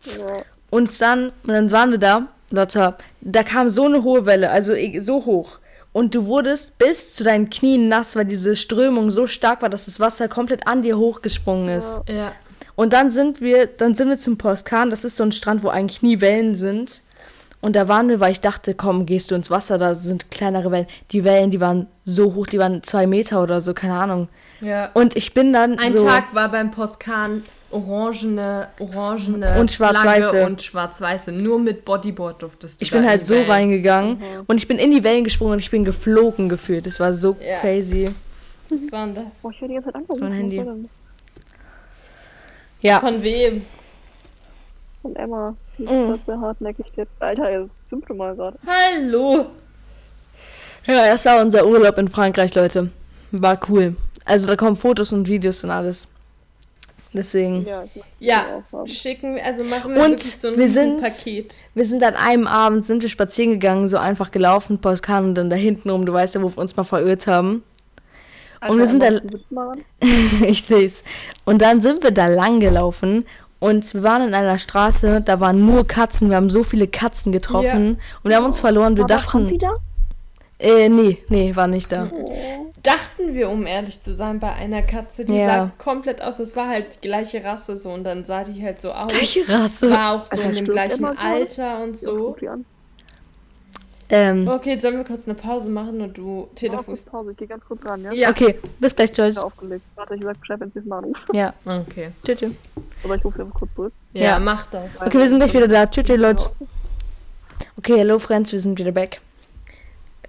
[0.06, 0.44] Ja.
[0.70, 4.74] Und dann, und dann waren wir da, Lotta, da kam so eine hohe Welle, also
[5.00, 5.60] so hoch.
[5.92, 9.86] Und du wurdest bis zu deinen Knien nass, weil diese Strömung so stark war, dass
[9.86, 12.02] das Wasser komplett an dir hochgesprungen ist.
[12.08, 12.32] Ja.
[12.76, 14.90] Und dann sind wir, dann sind wir zum Poskan.
[14.90, 17.02] Das ist so ein Strand, wo eigentlich nie Wellen sind.
[17.62, 20.72] Und da waren wir, weil ich dachte, komm, gehst du ins Wasser, da sind kleinere
[20.72, 20.88] Wellen.
[21.12, 24.30] Die Wellen, die waren so hoch, die waren zwei Meter oder so, keine Ahnung.
[24.62, 24.90] ja.
[24.94, 30.46] Und ich bin dann Ein so, Tag war beim Postkan orangene, orangene Und schwarz-weiße.
[30.46, 31.32] Und schwarz-weiße.
[31.32, 33.50] Nur mit Bodyboard durftest du ich da bin in halt so Wellen.
[33.52, 36.86] reingegangen und ich bin in die Wellen gesprungen und ich bin geflogen gefühlt.
[36.86, 37.60] Das war so Ja.
[37.60, 38.10] crazy.
[38.70, 39.42] Was war denn das?
[39.42, 40.20] Boah, ich werde die ganze Zeit angerufen.
[40.24, 40.64] Mein Handy.
[42.82, 43.66] Ja, Von wem?
[45.02, 45.56] Von Emma.
[45.78, 46.20] Die ist Mhm.
[46.26, 47.12] sehr hartnäckig jetzt.
[47.20, 48.58] Alter, das fünfte Mal gerade.
[48.66, 49.48] Hallo.
[50.86, 52.90] ja, das war unser Urlaub in Frankreich, Leute.
[53.32, 53.96] War cool.
[54.26, 56.08] Also da kommen Fotos und Videos und alles.
[57.12, 57.66] Deswegen.
[57.66, 57.84] Ja,
[58.20, 58.46] Ja,
[58.86, 61.56] schicken, also machen wir Und so ein wir sind- Paket.
[61.74, 65.50] Wir sind an einem Abend, sind wir spazieren gegangen, so einfach gelaufen, Poskan und dann
[65.50, 67.64] da hinten rum, du weißt ja, wo wir uns mal verirrt haben.
[68.60, 70.08] Alter, wir sind Emma, da-
[70.46, 71.04] ich seh's.
[71.46, 73.26] Und dann sind wir da lang gelaufen
[73.60, 77.32] und wir waren in einer Straße, da waren nur Katzen, wir haben so viele Katzen
[77.32, 79.72] getroffen und wir haben uns verloren, wir War dachten, da?
[80.60, 82.12] äh, nee, nee, war nicht da.
[82.84, 85.46] Dachten wir, um ehrlich zu sein, bei einer Katze, die Ja.
[85.46, 88.80] sah komplett aus, es war halt die gleiche Rasse so und dann sah die halt
[88.80, 89.12] so aus.
[89.14, 89.90] Welche Rasse?
[89.92, 91.04] War auch so in dem gleichen?
[91.06, 92.36] Alter und Ja, so.
[94.12, 97.12] Ähm, Okay, sollen wir kurz eine Pause machen und du kurz telefonierst?
[97.12, 98.12] Pause, ich gehe ganz kurz ran, ja?
[98.14, 98.30] Ja.
[98.32, 99.36] okay, bis gleich, Ich Joyce.
[99.36, 99.86] bin aufgelegt.
[99.96, 101.26] Warte, ich sag Bescheid, wenn sie es mal anruft.
[101.34, 102.10] Ja, Okay.
[102.26, 102.40] tschüss.
[102.40, 102.52] tschüss.
[103.04, 103.94] Aber ich rufe sie einfach kurz zurück.
[104.14, 104.40] Ja, Ja.
[104.40, 105.00] mach das.
[105.02, 105.86] Okay, wir sind gleich wieder da.
[105.86, 106.50] Tschüss, tschüss, Leute.
[107.78, 109.20] Okay, hello, Friends, wir sind wieder back.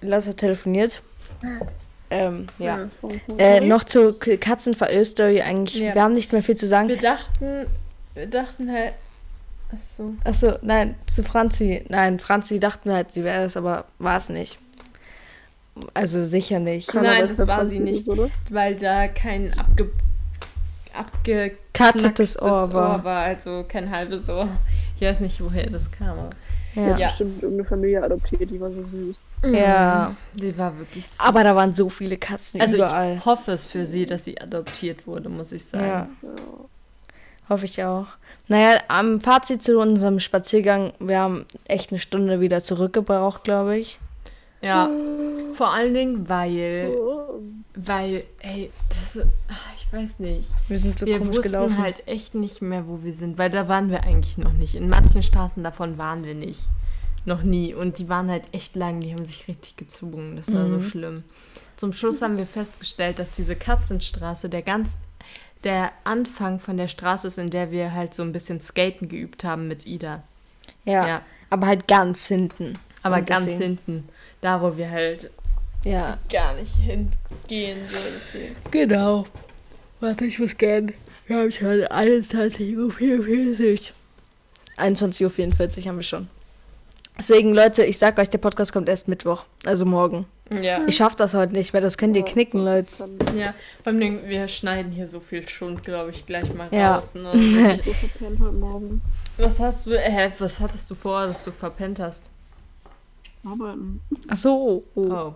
[0.01, 1.01] Lass hat telefoniert.
[2.11, 2.87] Ähm, ja.
[3.01, 3.41] sorry, sorry.
[3.41, 5.81] Äh, noch zur Katzenverirr-Story eigentlich.
[5.81, 5.95] Ja.
[5.95, 6.89] Wir haben nicht mehr viel zu sagen.
[6.89, 7.67] Wir dachten,
[8.13, 8.93] wir dachten halt.
[9.73, 10.13] Achso.
[10.25, 11.85] Achso, nein, zu Franzi.
[11.87, 14.59] Nein, Franzi dachten wir halt, sie wäre es, aber war es nicht.
[15.93, 16.89] Also sicher nicht.
[16.89, 18.01] Keiner Nein, das wer war Franzi sie nicht.
[18.01, 18.29] ist, oder?
[18.49, 19.89] Weil da kein abge.
[20.93, 22.97] Abgeknackstes Ohr war.
[22.97, 23.23] Ohr war.
[23.23, 24.49] Also kein halbes Ohr.
[24.99, 26.19] Ich weiß nicht, woher das kam.
[26.19, 26.29] Aber
[26.75, 26.97] Ja.
[26.97, 27.07] Ja.
[27.07, 29.21] Bestimmt irgendeine Familie adoptiert, die war so süß.
[29.45, 30.15] Ja.
[30.33, 31.19] Die war wirklich süß.
[31.19, 33.17] Aber da waren so viele Katzen also überall.
[33.17, 35.85] ich hoffe es für sie, dass sie adoptiert wurde, muss ich sagen.
[35.85, 36.09] Ja.
[37.49, 38.07] Hoffe ich auch.
[38.47, 43.99] Naja, am Fazit zu unserem Spaziergang, wir haben echt eine Stunde wieder zurückgebraucht, glaube ich.
[44.61, 44.89] Ja,
[45.53, 46.95] vor allen Dingen, weil,
[47.73, 50.49] weil, ey, das, ah, ich weiß nicht.
[50.67, 51.77] Wir sind so wir komisch wussten gelaufen.
[51.79, 54.75] halt echt nicht mehr, wo wir sind, weil da waren wir eigentlich noch nicht.
[54.75, 56.69] In manchen Straßen davon waren wir nicht.
[57.25, 57.73] Noch nie.
[57.73, 60.35] Und die waren halt echt lang, die haben sich richtig gezogen.
[60.37, 60.81] Das war Mhm.
[60.81, 61.23] so schlimm.
[61.77, 64.97] Zum Schluss haben wir festgestellt, dass diese Katzenstraße der ganz
[65.63, 69.43] der Anfang von der Straße ist, in der wir halt so ein bisschen Skaten geübt
[69.43, 70.23] haben mit Ida.
[70.85, 71.07] ja.
[71.07, 71.21] Ja.
[71.51, 72.79] aber halt ganz hinten.
[73.03, 74.09] Aber Und ganz deswegen- hinten.
[74.41, 75.29] Da, wo wir halt
[75.83, 77.79] Ja, gar nicht hingehen.
[77.87, 78.55] So deswegen.
[78.71, 79.25] genau.
[79.99, 80.93] Warte, ich muss gern.
[81.27, 83.95] Wir haben schon 21.44 Uhr.
[84.77, 86.27] 21.44 Uhr haben wir schon.
[87.17, 90.25] Deswegen, Leute, ich sag euch, der Podcast kommt erst Mittwoch, also morgen.
[90.61, 90.81] Ja.
[90.87, 93.07] Ich schaff das heute nicht mehr, das könnt ihr knicken, Leute.
[93.37, 93.53] Ja,
[93.83, 96.95] beim Ding, wir schneiden hier so viel Schund, glaube ich, gleich mal Ja.
[96.95, 97.15] raus.
[97.15, 97.31] Ne?
[97.31, 99.01] Was ich- so verpennt heute Morgen.
[99.37, 102.29] was hast du, äh, was hattest du vor, dass du verpennt hast?
[103.45, 104.01] Arbeiten.
[104.27, 104.83] Ach so.
[104.95, 105.01] Oh.
[105.01, 105.33] Oh.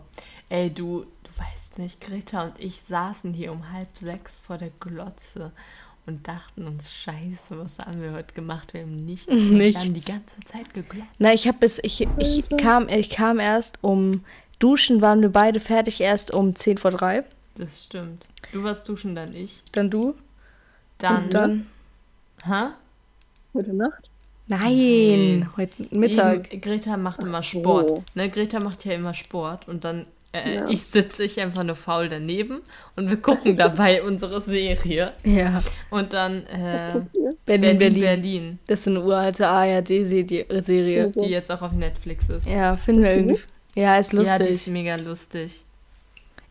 [0.50, 4.70] Ey, du, du weißt nicht, Greta und ich saßen hier um halb sechs vor der
[4.80, 5.52] Glotze
[6.06, 8.74] und dachten uns, scheiße, was haben wir heute gemacht?
[8.74, 9.28] Wir haben nichts.
[9.32, 9.82] Nichts.
[9.82, 11.10] Wir haben die ganze Zeit geglotzt.
[11.18, 14.24] Na, ich hab bis, ich, ich kam, ich kam erst um,
[14.60, 17.24] duschen waren wir beide fertig erst um 10 vor 3.
[17.56, 18.28] Das stimmt.
[18.52, 19.64] Du warst duschen, dann ich.
[19.72, 20.16] Dann du.
[20.98, 21.68] Dann, Und dann.
[22.46, 22.68] hä?
[23.54, 24.10] Heute Nacht?
[24.48, 26.54] Nein, heute Mittag.
[26.54, 27.60] Eben, Greta macht immer Ach so.
[27.60, 28.04] Sport.
[28.14, 30.06] Ne, Greta macht ja immer Sport und dann
[30.36, 30.70] äh, Ja.
[30.70, 32.62] ich sitze ich einfach nur faul daneben
[32.96, 35.64] und wir gucken dabei unsere Serie Ja.
[35.90, 38.02] und dann äh, Berlin, Berlin, Berlin.
[38.02, 41.12] Berlin, Das ist eine uralte ARD-Serie.
[41.16, 42.48] die jetzt auch auf Netflix ist.
[42.48, 43.40] Ja, finden wir irgendwie.
[43.76, 44.40] Ja, ist lustig.
[44.40, 45.64] Ja, die ist mega lustig.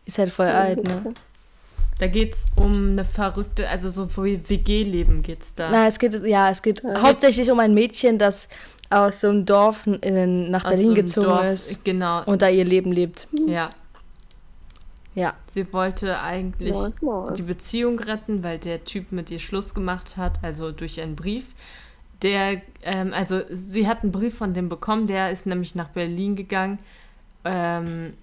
[0.05, 1.13] ist halt voll alt, ne?
[1.97, 5.69] Da geht's um eine verrückte, also so wie WG-Leben geht's da.
[5.71, 8.49] Na, es geht, ja, es geht hauptsächlich um ein Mädchen, das
[8.89, 12.49] aus so einem Dorf in, nach Aus Berlin so gezogen Dorf, ist Genau, und da
[12.49, 13.27] ihr Leben lebt.
[13.47, 13.69] ja.
[15.15, 15.33] Ja.
[15.49, 17.37] Sie wollte eigentlich Nice, nice.
[17.37, 21.45] die Beziehung retten, weil der Typ mit ihr Schluss gemacht hat, also durch einen Brief.
[22.21, 26.35] Der, ähm, also sie hat einen Brief von dem bekommen, der ist nämlich nach Berlin
[26.35, 26.79] gegangen,
[27.45, 28.15] ähm,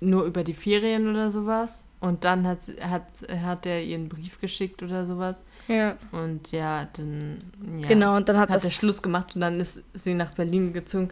[0.00, 1.84] nur über die Ferien oder sowas.
[2.00, 3.02] Und dann hat, hat,
[3.42, 5.44] hat er ihr einen Brief geschickt oder sowas.
[5.66, 5.96] Ja.
[6.12, 7.38] Und ja, dann
[7.78, 8.70] ja, Genau, und dann hat hat er.
[8.70, 11.08] Schluss gemacht und dann ist sie nach Berlin gezogen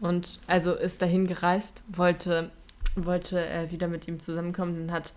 [0.00, 2.50] und also ist dahin gereist, wollte,
[2.96, 5.14] wollte er wieder mit ihm zusammenkommen und hat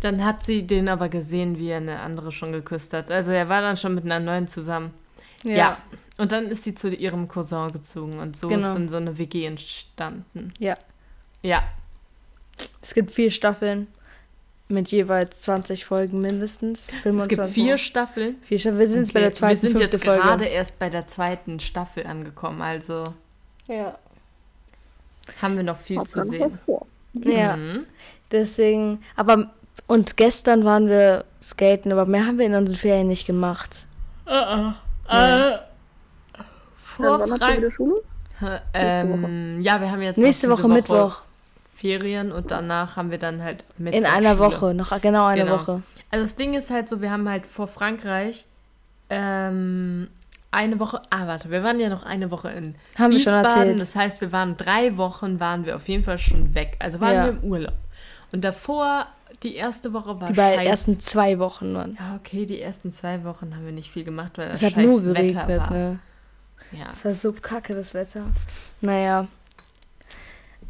[0.00, 3.12] dann hat sie den aber gesehen, wie er eine andere schon geküsst hat.
[3.12, 4.90] Also er war dann schon mit einer neuen zusammen.
[5.44, 5.78] Ja.
[6.18, 8.72] Und dann ist sie zu ihrem Cousin gezogen und so ist Genau.
[8.74, 10.52] dann so eine WG entstanden.
[10.58, 10.74] Ja.
[11.42, 11.62] Ja.
[12.80, 13.86] Es gibt vier Staffeln
[14.68, 16.86] mit jeweils 20 Folgen mindestens.
[17.02, 17.38] 25.
[17.38, 18.36] Es gibt vier Staffeln.
[18.42, 18.78] Vier Staffeln.
[18.78, 20.20] Wir sind jetzt bei der Okay, zweiten, Wir sind jetzt Folge.
[20.22, 23.04] gerade erst bei der zweiten Staffel angekommen, also
[23.68, 23.96] Ja.
[25.40, 26.58] haben wir noch viel Hab zu sehen.
[27.14, 27.56] Ja.
[27.56, 27.86] Mhm.
[28.30, 29.50] Deswegen, aber
[29.86, 33.86] und gestern waren wir skaten, aber mehr haben wir in unseren Ferien nicht gemacht.
[34.26, 34.76] Ja.
[35.08, 35.58] Dann
[36.76, 38.02] Vor wann habt ihr wieder Schule?
[38.72, 41.22] ähm, ja, wir haben jetzt Nächste diese Woche, Mittwoch.
[41.82, 44.38] Ferien und danach haben wir dann halt Mittwoch In einer Schule.
[44.38, 45.58] Woche, noch genau eine Genau.
[45.58, 45.82] Woche.
[46.10, 48.46] Also das Ding ist halt so, wir haben halt vor Frankreich
[49.10, 50.08] ähm,
[50.52, 53.44] eine Woche, ah warte, wir waren ja noch eine Woche in Haben wir schon Wiesbaden.
[53.44, 53.80] erzählt.
[53.80, 56.76] Das heißt, wir waren drei Wochen, waren wir auf jeden Fall schon weg.
[56.78, 57.24] Also waren Ja.
[57.24, 57.74] wir im Urlaub.
[58.32, 59.06] Und davor,
[59.42, 61.96] die erste Woche war Die scheiß- ersten zwei Wochen waren.
[61.98, 64.74] Ja, okay, die ersten zwei Wochen haben wir nicht viel gemacht, weil das Es hat
[64.74, 65.70] scheiß nur Wetter geregnet, war.
[65.70, 65.98] ne?
[66.72, 66.86] Ja.
[66.94, 68.22] Es war so kacke, das Wetter.
[68.80, 69.26] Naja.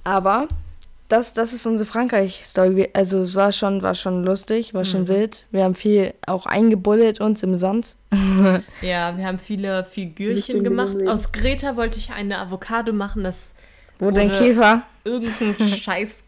[0.04, 0.48] Aber
[1.12, 2.90] das, das ist unsere Frankreich-Story.
[2.94, 5.08] Also es war schon, war schon lustig, war schon Mhm.
[5.08, 5.44] wild.
[5.50, 7.96] Wir haben viel auch eingebullet uns im Sand.
[8.82, 10.96] Ja, wir haben viele Figürchen gemacht.
[11.06, 13.54] Aus Greta wollte ich eine Avocado machen, das
[13.98, 14.82] Wo dein Käfer?
[15.04, 16.24] irgendein scheiß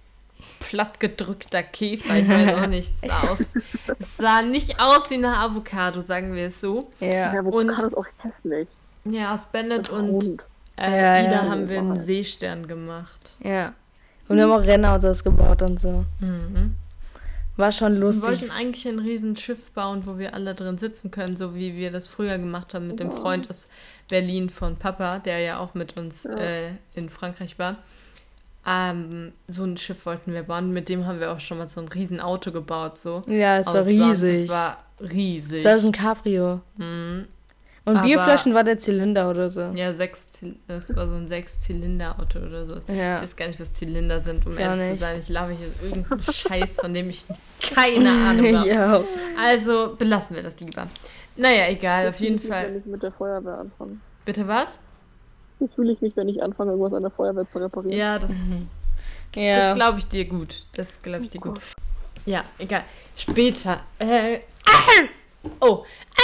[0.60, 3.54] plattgedrückter Käfer, ich weiß auch nicht, es sah aus.
[3.98, 6.90] Es sah nicht aus wie eine Avocado, sagen wir es so.
[7.00, 7.34] Ja.
[7.34, 8.68] Ja, und- Avocado ist auch hässlich.
[9.04, 10.42] Ja, aus Bennett und Rund.
[10.76, 11.50] äh, Ja, Ida ja.
[11.50, 13.36] haben wir einen Seestern gemacht.
[13.42, 13.74] Ja.
[14.28, 16.04] Und wir haben auch Rennautos gebaut und so.
[16.20, 16.74] Mhm.
[17.56, 18.28] War schon Wir lustig.
[18.28, 21.92] wollten eigentlich ein riesen Schiff bauen, wo wir alle drin sitzen können, so wie wir
[21.92, 23.68] das früher gemacht haben mit dem Freund aus
[24.08, 27.76] Berlin von Papa, der ja auch mit uns äh, in Frankreich war.
[28.66, 30.72] Ähm, so ein Schiff wollten wir bauen.
[30.72, 32.98] Mit dem haben wir auch schon mal so ein riesen Auto gebaut.
[32.98, 33.22] So.
[33.26, 33.88] Ja, es war Sand.
[33.88, 34.44] riesig.
[34.44, 35.58] Es war riesig.
[35.58, 36.60] Es war so ein Cabrio.
[36.76, 37.26] Mhm.
[37.86, 39.60] Und Aber- Bierflaschen war der Zylinder oder so.
[39.74, 42.76] Ja, sechs, es war so ein Sechs-Zylinder-Auto oder so.
[42.90, 43.16] Ja.
[43.16, 45.00] Ich weiß gar nicht, was Zylinder sind, um Ich ehrlich zu nicht.
[45.00, 45.18] sein.
[45.20, 47.26] Ich labe hier irgendeinen Scheiß, von dem ich
[47.74, 48.68] keine Ahnung habe.
[48.68, 49.04] ja.
[49.38, 50.86] Also belassen wir das lieber.
[51.36, 52.68] Naja, egal, auf jeden Fall.
[52.68, 53.98] Wenn ich mit der Feuerwehr anfange.
[54.24, 54.78] Bitte was?
[55.58, 57.98] Wie fühle ich mich, wenn ich anfange, irgendwas an der Feuerwehr zu reparieren?
[57.98, 58.32] Ja, das.
[59.36, 59.58] Ja.
[59.58, 60.64] Das glaube ich dir gut.
[60.76, 61.60] Das glaube ich dir gut.
[62.24, 62.84] Ja, egal.
[63.16, 63.80] Später.
[63.98, 65.50] Äh, ah!
[65.60, 65.84] Oh.
[66.16, 66.20] Ah!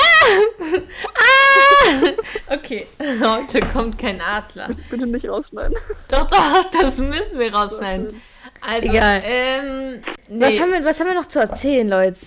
[1.14, 2.54] Ah!
[2.54, 2.86] Okay,
[3.20, 4.70] heute kommt kein Adler.
[4.90, 5.76] Bitte nicht rausschneiden.
[6.08, 8.20] Doch, doch, das müssen wir rausschneiden.
[8.60, 9.22] Also, Egal.
[9.24, 10.44] Ähm, nee.
[10.44, 12.18] Was, haben wir, was haben wir noch zu erzählen, Leute?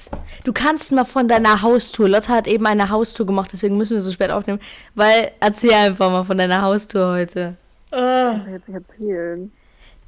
[0.43, 2.09] Du kannst mal von deiner Haustour.
[2.09, 4.59] Lotte hat eben eine Haustour gemacht, deswegen müssen wir so spät aufnehmen.
[4.95, 7.55] Weil, erzähl einfach mal von deiner Haustour heute.
[7.85, 9.51] Ich kann jetzt nicht erzählen.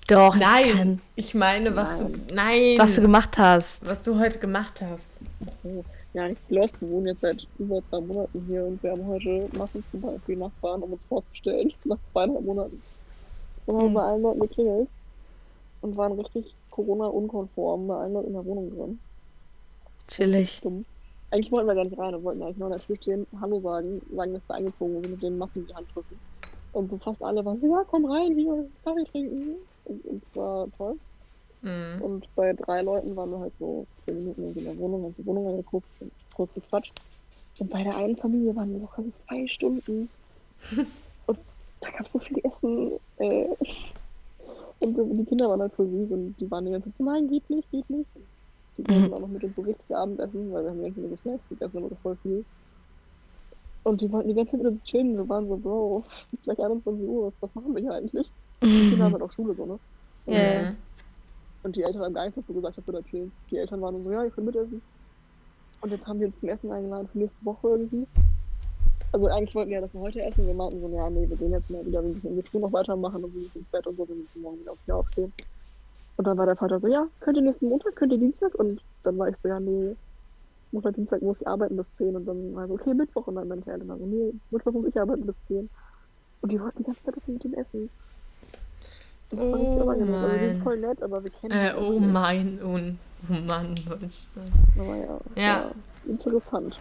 [0.08, 2.14] Doch, Nein, kann, ich meine, was du.
[2.32, 2.76] Nein.
[2.78, 3.88] was du gemacht hast.
[3.88, 5.14] was du heute gemacht hast.
[5.64, 5.84] So.
[6.16, 9.49] Ja, ich glaube, wir wohnen jetzt seit über zwei Monaten hier und wir haben heute
[9.51, 12.82] gebacken für die Nachbarn, um uns vorzustellen, nach zweieinhalb Monaten.
[13.66, 14.88] Und haben bei allen Leuten geklingelt
[15.82, 18.99] und waren richtig Corona-unkonform bei allen Leuten in der Wohnung drin.
[20.07, 20.61] Chillig.
[20.61, 20.86] Dumm.
[21.32, 23.59] Eigentlich wollten wir gar nicht rein, wir wollten eigentlich nur an der Tür stehen, Hallo
[23.59, 26.18] sagen, sagen, dass wir eingezogen sind und den in die Hand drücken.
[26.72, 29.55] Und so fast alle waren so, ja, komm rein, hier, Kaffee trinken.
[29.84, 30.95] Und, und es war toll.
[31.66, 32.01] Mhm.
[32.01, 35.26] Und bei drei Leuten waren wir halt so zehn Minuten in der Wohnung, haben die
[35.26, 36.93] Wohnung angeguckt und kurz gequatscht.
[37.59, 40.09] Und bei der einen Familie waren wir noch quasi zwei Stunden.
[41.28, 41.39] und
[41.82, 42.91] da gab es so viel Essen.
[43.18, 43.47] Äh,
[44.80, 47.28] und die Kinder waren halt voll süß und die waren die ganze Zeit so, nein,
[47.28, 48.09] geht nicht, geht nicht.
[48.78, 51.09] Die wollten auch noch mit uns so richtig Abendessen, weil wir haben die ganze Zeit
[51.09, 52.45] so Snacks gegessen, aber voll viel.
[53.84, 56.34] Und die wollten die ganze Zeit mit uns chillen und wir waren so, Bro, es
[56.34, 58.30] ist gleich 21 Uhr, was, was machen wir hier eigentlich?
[58.61, 59.80] Die Kinder haben halt auch Schule so, ne?
[60.28, 60.74] Ja.
[61.66, 63.32] Und die Eltern haben gar nichts dazu gesagt, dass wir da chillen.
[63.49, 64.84] Die Eltern waren so, ja, ihr könnt mitessen.
[65.82, 68.05] Und jetzt haben wir uns zum Essen eingeladen für nächste Woche irgendwie.
[69.11, 70.45] Also eigentlich wollten wir ja das mal heute essen.
[70.45, 72.72] Wir meinten so, ja, nee, wir gehen jetzt mal wieder ein bisschen mit Tour noch
[72.72, 75.34] weitermachen und wir müssen ins Bett und so, wir müssen morgen wieder auf die aufstehen.
[76.18, 78.53] Und dann war der Vater so, ja, könnt ihr nächsten Montag, könnt ihr Dienstag?
[78.53, 79.95] Und dann war ich so, ja, nee,
[80.72, 82.16] Montag, Dienstag muss ich arbeiten bis 10.
[82.16, 83.26] Und dann war so, okay, Mittwoch.
[83.26, 85.68] Und dann meinte die Eltern so, nee, Mittwoch muss ich arbeiten bis 10.
[86.41, 87.89] Und die wollten die ganze Zeit, dass wir mit ihm essen.
[89.32, 90.14] Und das war richtig Oh unangenehm.
[90.16, 90.62] Also, wir sind mein.
[90.64, 92.14] voll nett, aber wir kennen Äh, oh nicht.
[92.14, 92.80] mein, oh,
[93.30, 94.52] oh Mann, wollte ich sagen.
[94.80, 95.64] Aber ja, Ja.
[95.66, 95.72] war
[96.08, 96.80] interessant.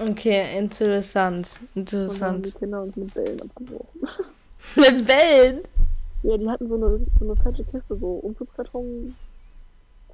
[0.00, 1.60] Okay, interessant.
[1.74, 2.54] Und dann haben die Interessant.
[2.58, 4.00] Kinder uns mit Bällen abgebrochen.
[4.76, 5.60] Mit Bällen?
[6.22, 9.14] Ja, die hatten so eine, so eine fette Kiste, so Umzugskarton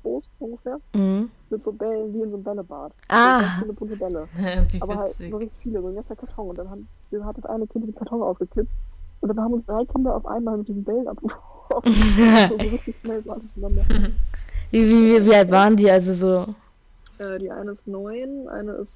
[0.03, 1.31] groß ungefähr, Mhm.
[1.51, 2.93] mit so Bällen wie in so einem Bällebad.
[3.09, 3.41] Ah.
[3.41, 4.27] So viele bunte Bälle.
[4.71, 5.31] Wie Aber halt witzig.
[5.31, 6.49] so richtig viele, so ein ganzer Karton.
[6.51, 8.71] Und dann haben, dann hat das eine Kind den Karton ausgekippt.
[9.21, 11.43] Und dann haben uns drei Kinder auf einmal mit diesen Bällen abgebrochen.
[14.71, 15.91] Wie, wie, wie, wie alt waren die?
[15.91, 16.55] Also so.
[17.19, 18.93] Äh, die eine ist neun, eine ist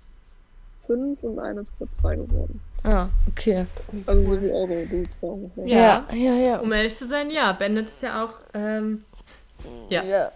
[0.86, 2.60] fünf und eine ist gerade zwei geworden.
[2.84, 3.66] Ah, okay.
[4.06, 5.08] Also so wie eure Dudes.
[5.64, 6.06] Ja.
[6.12, 6.58] ja, ja.
[6.58, 7.52] Um ehrlich zu sein, ja.
[7.52, 9.04] Bennett ist ja auch, ähm,
[9.88, 10.32] ja, ja.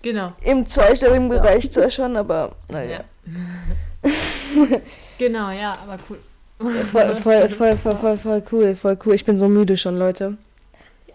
[0.00, 0.32] genau.
[0.44, 3.00] Im zweistelligen Bereich zwar schon, aber naja.
[3.00, 4.10] Ja.
[5.18, 6.18] genau, ja, aber cool.
[6.58, 9.14] Voll, voll, voll, voll, voll, voll cool, voll cool.
[9.14, 10.36] Ich bin so müde schon, Leute.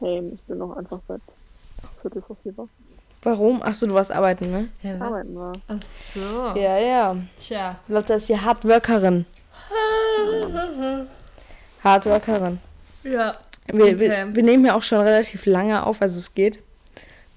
[0.03, 1.21] Same, ich bin noch einfach seit
[2.01, 2.67] Viertel vor vier wach.
[3.21, 3.61] Warum?
[3.61, 4.67] Achso, du warst arbeiten, ne?
[4.81, 5.07] Ja, was?
[5.07, 5.53] Arbeiten war.
[5.69, 6.59] Ach so.
[6.59, 7.15] Ja, ja.
[7.37, 7.79] Tja.
[7.87, 9.25] Lotte ist die Hardworkerin.
[11.83, 12.59] Hardworkerin.
[13.03, 13.31] Ja.
[13.67, 13.99] Wir, Okay.
[13.99, 16.59] wir, wir nehmen ja auch schon relativ lange auf, also es geht.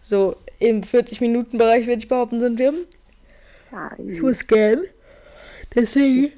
[0.02, 2.74] So im 40-Minuten-Bereich, würde ich behaupten, sind wir.
[4.08, 4.86] Ich muss gehen.
[5.74, 6.32] Deswegen.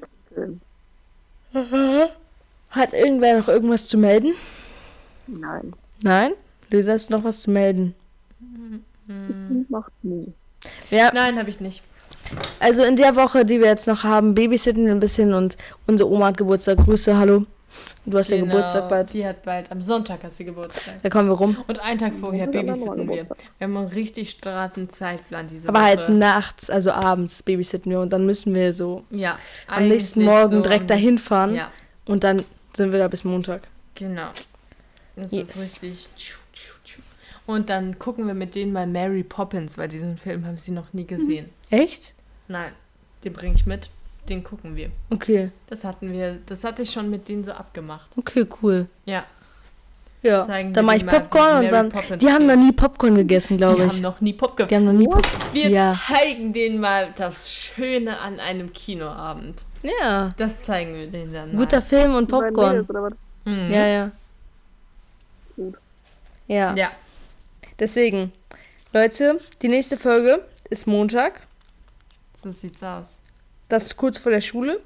[2.69, 4.33] Hat irgendwer noch irgendwas zu melden?
[5.25, 6.31] Nein, Nein?
[6.69, 7.95] Lisa, hast du noch was zu melden?
[9.69, 10.33] macht nie.
[10.91, 11.81] Ja, Nein, habe ich nicht.
[12.59, 16.09] also in der Woche, die wir jetzt noch haben, babysitten wir ein bisschen und unsere
[16.11, 16.77] Oma hat Geburtstag.
[16.79, 17.45] Grüße, hallo.
[18.05, 19.13] Du hast ja Genau, Geburtstag bald.
[19.13, 20.95] Die hat bald, am Sonntag hast du Geburtstag.
[21.03, 21.55] Da kommen wir rum.
[21.67, 23.25] Und einen Tag vorher Ja, babysitten wir.
[23.25, 25.87] Wir haben einen richtig straffen Zeitplan diese Aber Woche.
[25.87, 29.37] halt nachts, also abends babysitten wir und dann müssen wir so Ja.
[29.67, 31.71] am nächsten Morgen so direkt dahin fahren Ja,
[32.05, 32.43] und dann
[32.75, 33.61] sind wir da bis Montag.
[33.95, 34.27] genau.
[35.21, 35.49] Das Yes.
[35.55, 36.09] ist richtig.
[37.45, 40.93] Und dann gucken wir mit denen mal Mary Poppins, weil diesen Film haben sie noch
[40.93, 41.49] nie gesehen.
[41.71, 42.13] Echt?
[42.47, 42.71] Nein,
[43.23, 43.89] den bringe ich mit.
[44.29, 44.91] Den gucken wir.
[45.09, 45.49] Okay.
[45.67, 48.11] Das hatten wir, das hatte ich schon mit denen so abgemacht.
[48.17, 48.87] Okay, cool.
[49.05, 49.25] Ja.
[50.21, 51.89] Ja, Zeigen dann mache ich Popcorn und dann.
[51.89, 54.01] Poppins Die haben noch nie Popcorn gegessen, Die glaube haben ich.
[54.01, 54.67] noch nie Popcorn.
[54.67, 55.53] Die haben noch nie Popcorn.
[55.53, 55.97] Wir Ja.
[56.07, 59.63] zeigen denen mal das Schöne an einem Kinoabend.
[59.81, 60.33] Ja.
[60.35, 61.55] Das zeigen wir denen dann.
[61.55, 61.81] Guter mal.
[61.81, 62.71] Film und Die Popcorn.
[62.73, 63.13] Mädels, oder was?
[63.45, 63.71] Mhm.
[63.71, 64.11] Ja, ja.
[65.59, 65.75] Gut.
[66.47, 66.73] Ja.
[66.75, 66.91] Ja.
[67.79, 68.31] Deswegen,
[68.93, 71.41] Leute, die nächste Folge ist Montag.
[72.41, 73.21] So sieht's aus.
[73.67, 74.79] Das ist kurz vor der Schule.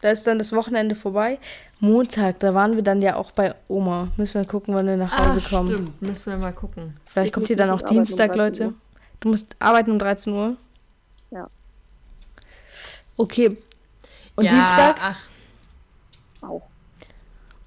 [0.00, 1.38] Da ist dann das Wochenende vorbei.
[1.78, 4.08] Montag, da waren wir dann ja auch bei Oma.
[4.16, 5.72] Müssen wir gucken, wann wir nach Hause ah, kommen.
[5.72, 6.02] stimmt.
[6.02, 6.96] Müssen wir mal gucken.
[7.06, 8.64] Vielleicht Ich kommt ihr dann auch um Dienstag, 13 Leute.
[8.66, 8.74] Uhr.
[9.20, 10.56] Du musst arbeiten um 13 Uhr?
[11.30, 11.48] Ja.
[13.16, 13.56] Okay.
[14.34, 14.96] Und ja, Dienstag?
[15.00, 15.20] Ach,
[16.40, 16.62] Auch.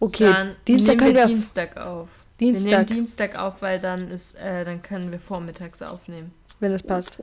[0.01, 1.27] Okay, Dann Dienstag können wir wir.
[1.27, 2.24] Dienstag auf.
[2.37, 6.33] Wir nehmen Dienstag, Dienstag auf, weil dann ist, äh, dann können wir vormittags aufnehmen.
[6.59, 7.19] wenn das passt.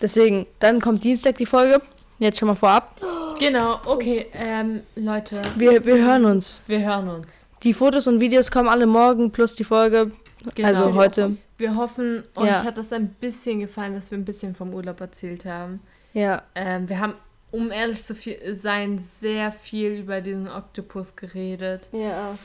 [0.00, 1.80] Deswegen, dann kommt Dienstag die Folge.
[2.20, 3.00] Jetzt schon mal vorab.
[3.38, 6.60] Genau, okay, ähm, Leute, Wir, wir hören uns.
[6.66, 7.48] wir hören uns.
[7.62, 10.10] Die Fotos und Videos kommen alle morgen plus die Folge.
[10.54, 10.68] Genau.
[10.68, 11.36] Also heute.
[11.58, 12.64] Wir hoffen, euch Ja.
[12.64, 15.80] hat das ein bisschen gefallen, dass wir ein bisschen vom Urlaub erzählt haben.
[16.12, 16.42] Ja.
[16.54, 17.14] Ähm, wir haben,
[17.52, 18.14] um ehrlich zu
[18.52, 21.88] sein, sehr viel über diesen Oktopus geredet.
[21.92, 22.36] Ja.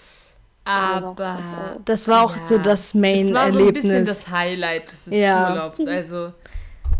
[0.65, 2.45] Aber Das war auch Ja.
[2.45, 4.07] so das es war so ein bisschen Main-Erlebnis.
[4.07, 5.49] das Highlight des Ja.
[5.49, 5.85] Urlaubs.
[5.85, 6.31] Also,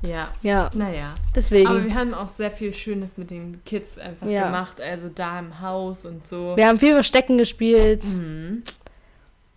[0.02, 1.06] ja, ja, naja.
[1.14, 1.86] Aber deswegen.
[1.86, 4.46] wir haben auch sehr viel Schönes mit den Kids einfach Ja.
[4.48, 4.82] gemacht.
[4.82, 6.58] Also da im Haus und so.
[6.58, 8.64] Wir haben viel Verstecken gespielt Mhm.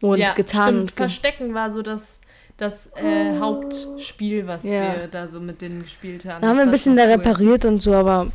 [0.02, 0.74] und ja, getan.
[0.74, 0.90] Stimmt.
[0.92, 2.20] Verstecken war so das,
[2.58, 6.42] das äh, Hauptspiel, was wir da so mit denen gespielt haben.
[6.42, 7.10] da haben Das wir ein bisschen da cool.
[7.10, 8.28] repariert und so, aber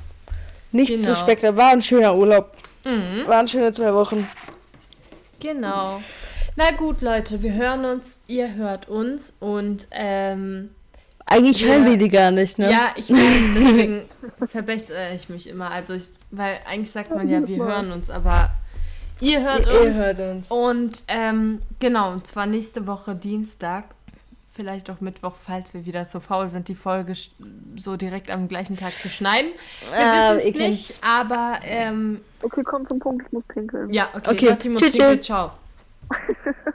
[0.74, 1.15] nicht so Genau.
[1.17, 1.57] spektakulär.
[1.63, 2.51] War ein schöner Urlaub.
[2.86, 3.26] Mhm.
[3.28, 4.28] Waren schöne zwei Wochen.
[5.42, 6.02] Genau.
[6.56, 10.70] Na gut, Leute, wir hören uns, ihr hört uns und ähm,
[11.26, 12.70] Eigentlich hören wir die gar nicht, ne?
[12.70, 14.02] ja, ich weiß, deswegen
[14.48, 15.72] verbessere ich mich immer.
[15.72, 18.50] Also ich, weil eigentlich sagt man ja, wir hören uns, aber
[19.22, 19.86] ihr hört Ihr, uns.
[19.86, 20.52] ihr hört uns.
[20.52, 23.86] Und ähm, genau, und zwar nächste Woche Dienstag,
[24.54, 27.32] vielleicht auch Mittwoch, falls wir wieder zu faul sind, die Folge sch-
[27.78, 29.52] so direkt am gleichen Tag zu schneiden.
[29.89, 33.93] Wir Ah, wissen es nicht, aber ähm, Okay, komm zum Punkt, ich muss pinkeln.
[33.93, 35.22] ja, okay, Okay, tschüss, tschüss.
[35.22, 35.52] ciao.